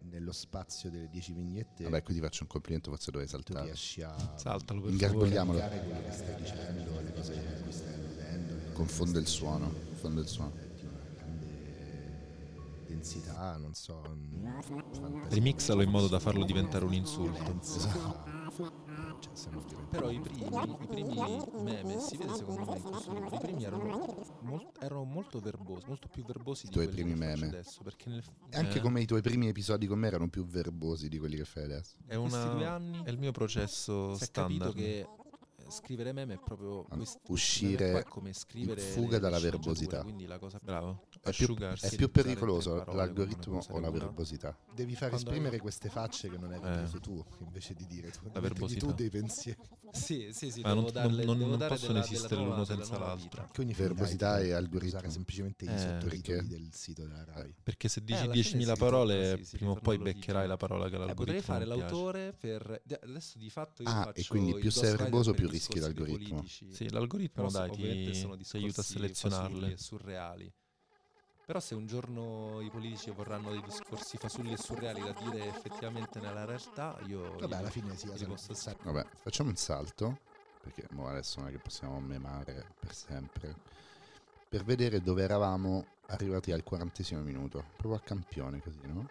[0.00, 1.84] nello spazio delle dieci vignette.
[1.84, 3.60] Vabbè, qui ti faccio un complimento, forse dove saltare.
[3.60, 5.58] Tu riesci a Saltalo per ingarbugliamolo.
[5.58, 8.54] quello che stai dicendo, le cose cui stai alludendo.
[8.72, 10.52] Confonde il suono, confonde il suono.
[10.52, 14.02] Una grande densità, non so.
[15.28, 17.58] Remixalo in modo da farlo diventare un insulto.
[17.60, 18.41] Esatto.
[19.90, 21.14] Però i primi, i primi
[21.62, 23.34] meme si vede secondo me in questo libro.
[23.34, 27.46] I primi erano, molt, erano molto verbosi, molto più verbosi I di tuoi primi meme.
[27.46, 27.82] adesso.
[27.82, 31.18] Perché nel, anche eh, come i tuoi primi episodi con me erano più verbosi di
[31.18, 31.96] quelli che fai adesso.
[32.06, 34.60] È, una, due anni è il mio processo si standard.
[34.60, 35.06] capito che
[35.72, 40.02] scrivere meme è proprio quest- uscire come scrivere fuga dalla verbosità.
[40.02, 41.06] Quindi la cosa bravo.
[41.20, 44.56] È più, è più pericoloso l'algoritmo o la verbosità?
[44.72, 47.00] Devi far Quando esprimere queste facce che non hai preso eh.
[47.00, 48.86] tu, invece di dire tu, la verbosità.
[48.86, 49.58] tu dei pensieri.
[49.90, 50.60] Sì, sì, sì.
[50.60, 53.48] Ma non, darle, non, non possono della, esistere della l'uno senza l'altro.
[53.52, 57.54] Quindi verbosità e algoritmo usare semplicemente eh, i sottotitoli del sito della RAI.
[57.62, 61.10] Perché se dici eh, 10.000 parole, sì, prima o poi beccherai la parola che l'algoritmo
[61.12, 64.96] eh, Potrei fare l'autore per adesso di fatto io ah, faccio e quindi più sei
[64.96, 66.44] verboso più rischi l'algoritmo.
[66.44, 69.76] Sì, l'algoritmo dai ti aiuta a selezionarle.
[69.76, 70.52] surreali.
[71.44, 76.20] Però se un giorno i politici vorranno dei discorsi fasulli e surreali da dire effettivamente
[76.20, 77.36] nella realtà, io...
[77.36, 78.78] Vabbè, alla fine sì, li posso stare.
[78.82, 80.20] Vabbè, facciamo un salto,
[80.62, 83.56] perché adesso non è che possiamo memare per sempre,
[84.48, 89.10] per vedere dove eravamo arrivati al quarantesimo minuto, proprio a campione così, no?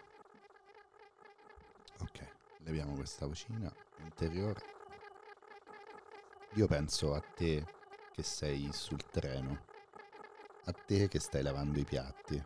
[2.00, 2.26] Ok,
[2.60, 3.72] leviamo questa vocina
[4.02, 4.80] interiore.
[6.54, 7.66] Io penso a te
[8.12, 9.58] che sei sul treno,
[10.64, 12.44] a te che stai lavando i piatti,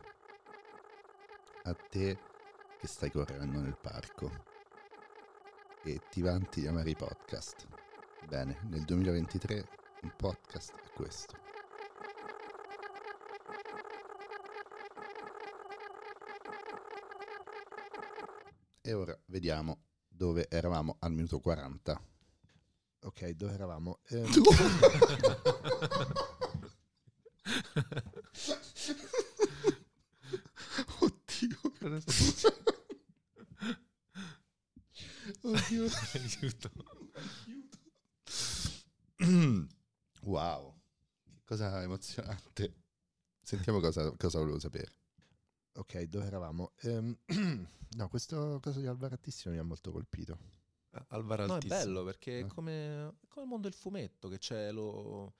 [1.64, 2.16] a te
[2.78, 4.30] che stai correndo nel parco
[5.82, 7.66] e ti vanti di amare i podcast.
[8.28, 9.68] Bene, nel 2023
[10.02, 11.36] un podcast è questo.
[18.82, 22.15] E ora vediamo dove eravamo al minuto 40.
[23.06, 24.00] Ok, dove eravamo?
[24.08, 24.26] Ehm...
[31.00, 31.58] Oddio.
[35.42, 35.88] Oddio.
[36.14, 36.70] Aiuto.
[40.22, 40.74] Wow.
[41.32, 42.74] Che cosa emozionante.
[43.40, 44.90] Sentiamo cosa, cosa volevo sapere.
[45.74, 46.72] Ok, dove eravamo?
[46.82, 47.16] Um,
[47.96, 50.64] no, questo caso di Alvaro Altissimo mi ha molto colpito.
[51.08, 51.46] Alvaro.
[51.46, 52.46] No, è bello perché è eh.
[52.46, 55.34] come, come il mondo del fumetto, che c'è lo,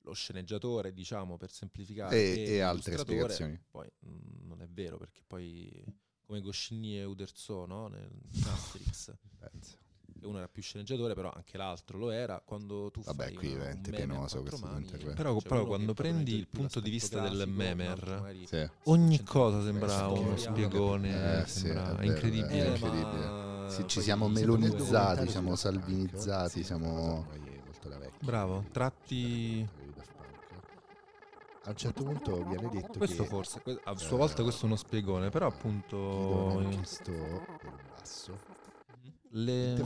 [0.00, 2.16] lo sceneggiatore, diciamo, per semplificare.
[2.16, 3.60] E, e, altre spiegazioni.
[3.70, 5.84] Poi mh, mm, non è vero, perché poi
[6.26, 7.88] come Goscinny e Uderzo, no?
[7.88, 8.10] Nel
[8.46, 9.14] Asterix.
[10.22, 12.40] Uno era più sceneggiatore, però anche l'altro lo era.
[12.42, 16.34] Quando tu Vabbè, fai qui è veramente penoso questo mani, Però, cioè però quando prendi
[16.34, 18.66] il punto di vista del memer, sì.
[18.84, 22.64] ogni cosa sembra uno spiegone, eh, sembra sì, incredibile.
[22.64, 23.43] È incredibile.
[23.74, 27.26] Sì, ci siamo melonizzati, siamo salvinizzati, siamo...
[28.20, 29.68] Bravo, tratti
[31.66, 34.76] a un certo punto viene detto questo che, forse a sua volta questo è uno
[34.76, 37.12] spiegone però appunto questo
[37.90, 38.38] basso.
[39.30, 39.82] Le...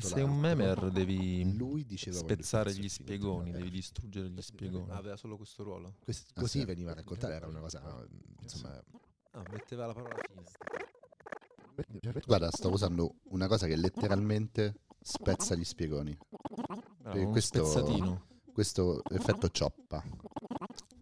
[0.00, 1.56] Sei un memer devi
[1.96, 4.90] spezzare gli spiegoni, devi distruggere gli spiegoni.
[4.90, 5.94] aveva solo questo ruolo.
[6.04, 8.06] Quest- ah, così veniva a raccontare, era una cosa...
[8.42, 8.82] Insomma...
[9.30, 10.42] Ah, metteva la parola fine.
[12.26, 16.16] Guarda, sto usando una cosa che letteralmente spezza gli spiegoni.
[16.98, 18.26] Bravo, questo, spezzatino.
[18.52, 20.02] Questo effetto cioppa.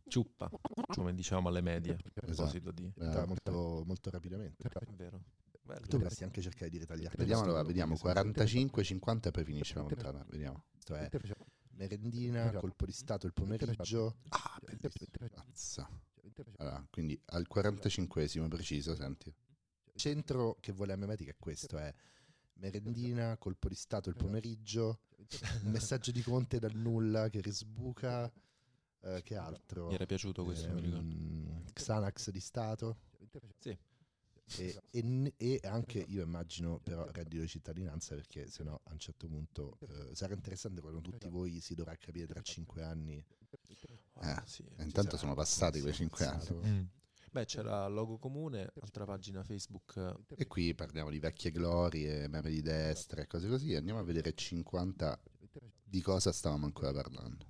[0.07, 0.51] Ciuppa,
[0.95, 1.93] come diciamo alle medie.
[1.93, 2.91] A proposito di...
[2.99, 4.69] Eh, molto, molto rapidamente.
[4.69, 5.23] È vero.
[5.63, 7.15] Bello, tu dovresti anche cercare di ritagliare.
[7.19, 10.25] Vediamo, allora, vediamo 45, 50 e poi finisce la puntata.
[10.31, 10.65] Vediamo.
[10.73, 11.11] Questo è
[11.73, 14.17] merendina, colpo di stato il pomeriggio.
[14.31, 16.07] Ah, bellissimo.
[16.57, 19.33] Allora, quindi al 45esimo preciso, senti.
[19.99, 21.93] Il centro che vuole la memetica è questo, è
[22.59, 25.01] merendina, colpo di stato il pomeriggio,
[25.65, 28.33] un messaggio di Conte dal nulla che risbuca,
[29.01, 29.89] eh, che altro?
[29.89, 31.09] Mi era piaciuto questo, eh, mi ricordo.
[31.09, 32.99] Ehm, Xanax di Stato.
[33.59, 33.77] Sì.
[34.57, 39.27] E, e, e, anche io immagino però reddito di cittadinanza perché sennò a un certo
[39.27, 43.23] punto eh, sarà interessante quando tutti voi si dovrà capire tra cinque anni.
[44.21, 46.69] Eh, sì, intanto sono passati quei cinque anni.
[46.69, 46.85] Mm.
[47.31, 50.17] Beh, c'era logo comune, altra pagina Facebook.
[50.37, 53.75] E qui parliamo di vecchie glorie, meme di destra e cose così.
[53.75, 55.21] Andiamo a vedere 50
[55.83, 57.47] di cosa stavamo ancora parlando.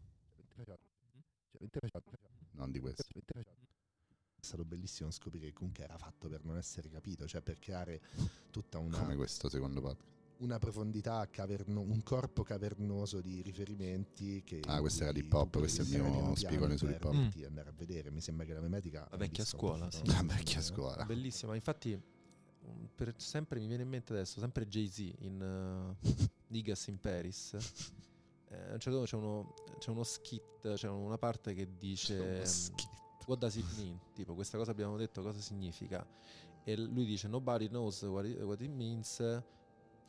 [2.52, 3.04] Non di questo
[4.40, 8.00] è stato bellissimo scoprire che comunque era fatto per non essere capito, cioè per creare
[8.50, 8.98] tutta una...
[8.98, 10.17] Come questo secondo podcast?
[10.38, 14.60] Una profondità, caverno, un corpo cavernoso di riferimenti che...
[14.66, 17.14] Ah, questo era l'hip hop, questo è il mio spiegone sull'hip hop.
[17.14, 17.44] Mm.
[17.44, 19.06] andare a vedere, mi sembra che la memetica...
[19.10, 20.06] La vecchia scuola, sì.
[20.06, 21.04] La vecchia scuola.
[21.04, 22.00] Bellissima, infatti
[22.94, 26.16] per sempre mi viene in mente adesso, sempre Jay-Z in uh,
[26.48, 27.54] Niggas in Paris.
[28.50, 32.44] Eh, a un certo punto c'è uno, c'è uno skit, c'è una parte che dice
[33.26, 33.98] what does it mean?
[34.14, 36.06] Tipo, questa cosa abbiamo detto, cosa significa?
[36.64, 39.20] E lui dice, nobody knows what it, what it means.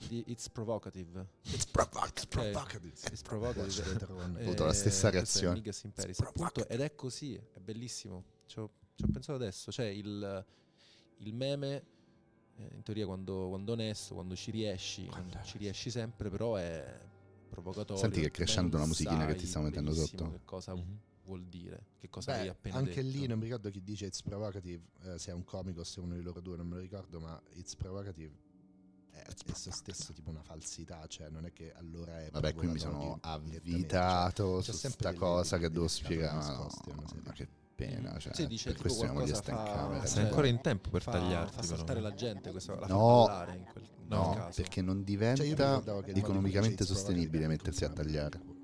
[0.07, 1.27] It's provocative.
[1.43, 2.93] It's, provo- it's provocative.
[3.11, 4.07] It's provocative.
[4.09, 5.61] Ho avuto la stessa reazione.
[6.19, 8.23] Appunto, ed è così, è bellissimo.
[8.45, 9.71] Ci ho, ci ho pensato adesso.
[9.71, 10.45] Cioè, il,
[11.17, 11.83] il meme,
[12.55, 16.99] eh, in teoria, quando, quando onesto, quando ci riesci, quando ci riesci sempre, però è
[17.49, 18.01] provocatorio.
[18.01, 20.31] Senti che crescendo una musichina che ti sta mettendo sotto.
[20.31, 21.85] Che cosa mm-hmm vuol dire?
[21.99, 23.17] Che cosa Beh, hai appena anche detto?
[23.17, 26.01] lì non mi ricordo chi dice It's Provocative, eh, se è un comico o se
[26.01, 28.48] è uno di loro due, non me lo ricordo, ma It's Provocative
[29.11, 32.29] è esso stesso tipo una falsità, cioè non è che allora è...
[32.31, 36.53] Vabbè, qui mi sono avvitato cioè, su questa cosa che devo spiegare.
[36.53, 36.69] No,
[37.23, 37.47] ma che
[37.79, 40.05] pena, cioè, sì, dice, per questo siamo fa, in camera.
[40.05, 41.55] Sei ancora in tempo per fa, tagliarti.
[41.55, 46.83] Fa saltare la gente, questo, la no, in quel, no perché non diventa cioè economicamente
[46.83, 48.57] sostenibile mettersi a tagliare.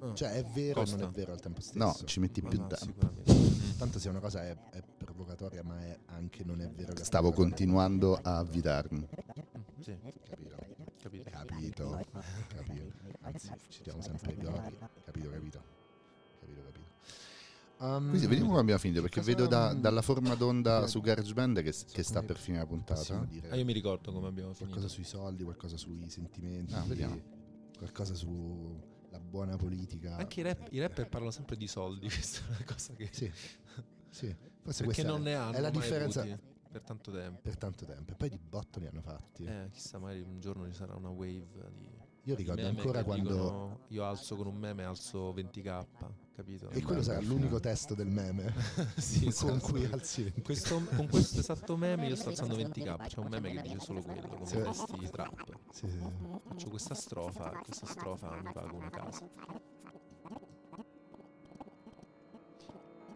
[0.00, 0.14] Ah.
[0.14, 0.96] Cioè è vero Costa.
[0.96, 1.78] o non è vero al tempo stesso?
[1.78, 3.08] No, ci metti più tempo.
[3.76, 6.92] Tanto se una cosa è, è, provocatoria, ma è anche non è vero.
[6.92, 9.08] Che Stavo continuando a avvitarmi.
[9.80, 9.96] Sì.
[10.28, 10.56] Capito?
[10.98, 11.30] Capito.
[11.38, 12.00] Capito.
[12.54, 12.92] capito.
[13.22, 14.76] Anzi, citiamo sempre Gori.
[15.04, 15.62] Capito, capito.
[16.40, 16.88] Capito, capito.
[17.78, 21.74] Um, Quindi vediamo come abbiamo finito perché vedo da, dalla forma d'onda su GarageBand che,
[21.90, 23.26] che sta per finire la puntata.
[23.48, 24.74] Ah, io mi ricordo come abbiamo finito.
[24.74, 27.18] Qualcosa sui soldi, qualcosa sui sentimenti, ah,
[27.78, 28.78] qualcosa su
[29.08, 30.16] la buona politica.
[30.16, 33.08] Anche i, rap, i rapper parlano sempre di soldi, questa è una cosa che...
[33.10, 33.32] Sì,
[34.10, 34.36] sì.
[34.62, 36.22] Forse Perché non ne hanno è la differenza
[36.70, 37.40] per tanto tempo.
[37.42, 38.12] Per tanto tempo.
[38.12, 39.44] E poi di botto ne hanno fatti.
[39.44, 43.32] Eh, chissà, magari un giorno ci sarà una wave di io ricordo ancora quando.
[43.32, 45.86] Dicono, io alzo con un meme, alzo 20k,
[46.34, 46.68] capito?
[46.70, 48.52] E quello sarà l'unico testo del meme
[48.96, 49.72] sì, con esatto.
[49.72, 53.06] cui alzi 20 questo, Con questo esatto meme io sto alzando 20k.
[53.06, 54.60] C'è un meme che dice solo quello, come sì.
[54.60, 55.58] testi trap.
[55.72, 55.98] Sì, sì.
[56.46, 59.28] Faccio questa strofa, questa strofa mi pago una casa.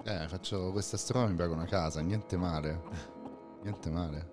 [0.07, 3.13] Eh, faccio questa strofa mi pago una casa, niente male.
[3.64, 4.32] Niente male.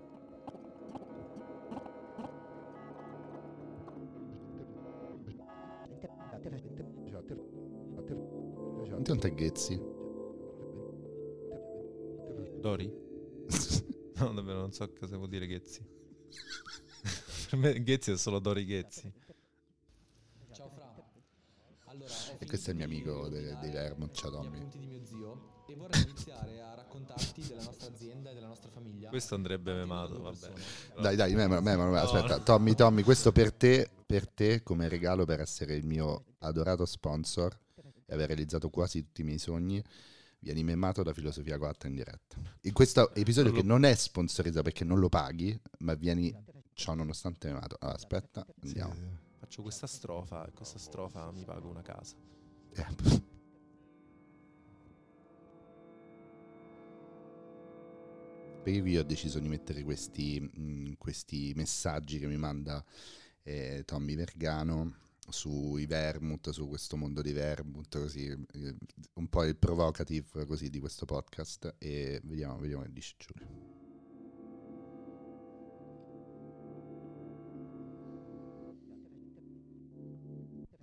[8.83, 9.81] Senti un Ghezzi.
[12.59, 12.87] Dori?
[14.15, 15.81] no, davvero non so cosa vuol dire Ghezzi.
[17.49, 19.13] per me Ghezzi è solo Dori Ghezzi.
[20.51, 20.93] Ciao Fra.
[21.85, 24.67] Allora, e questo è il mio amico dei de Vermont, ciao Tommy.
[24.67, 29.09] di mio zio e vorrei iniziare a raccontarti della nostra azienda e della nostra famiglia.
[29.09, 30.51] Questo andrebbe memato, vabbè.
[30.99, 32.39] Dai, dai, memalo, memalo, aspetta.
[32.39, 37.57] Tommy, Tommy, questo per te, per te come regalo per essere il mio adorato sponsor
[38.05, 39.81] e aver realizzato quasi tutti i miei sogni,
[40.39, 42.35] vieni memato da Filosofia 4 in diretta.
[42.61, 46.35] In questo episodio che non è sponsorizzato perché non lo paghi, ma vieni
[46.73, 47.77] ciò nonostante memato.
[47.79, 48.93] Allora, aspetta, andiamo.
[48.93, 49.29] Sì.
[49.39, 52.15] Faccio questa strofa e questa strofa mi pago una casa.
[52.73, 53.29] Eh.
[58.61, 62.83] Perché io ho deciso di mettere questi, mh, mm, questi messaggi che mi manda
[63.43, 64.95] eh, Tommy Vergano
[65.29, 68.75] sui vermouth, su questo mondo di vermouth, così, eh,
[69.13, 73.69] un po' il provocative così di questo podcast e vediamo, vediamo che dice Giulio.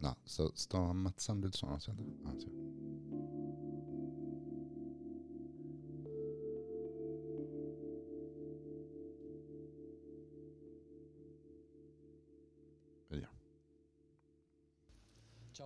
[0.01, 1.75] No, sto, sto ammazzando il suono.
[2.23, 2.68] Ah, sì.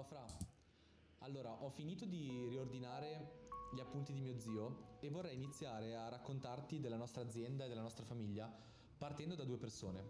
[0.02, 0.26] Ciao Fra.
[1.18, 6.80] Allora, ho finito di riordinare gli appunti di mio zio e vorrei iniziare a raccontarti
[6.80, 8.52] della nostra azienda e della nostra famiglia
[8.98, 10.02] partendo da due persone.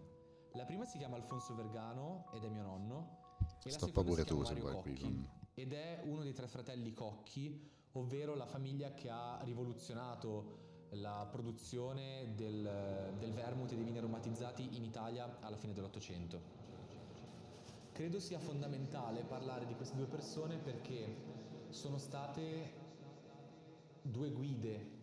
[0.53, 3.37] La prima si chiama Alfonso Vergano ed è mio nonno.
[3.63, 5.29] E Stoppa pure tu se vuoi qui.
[5.53, 12.33] Ed è uno dei tre fratelli Cocchi, ovvero la famiglia che ha rivoluzionato la produzione
[12.35, 16.62] del, del vermouth e dei vini aromatizzati in Italia alla fine dell'Ottocento.
[17.93, 21.15] Credo sia fondamentale parlare di queste due persone perché
[21.69, 22.73] sono state
[24.01, 25.02] due guide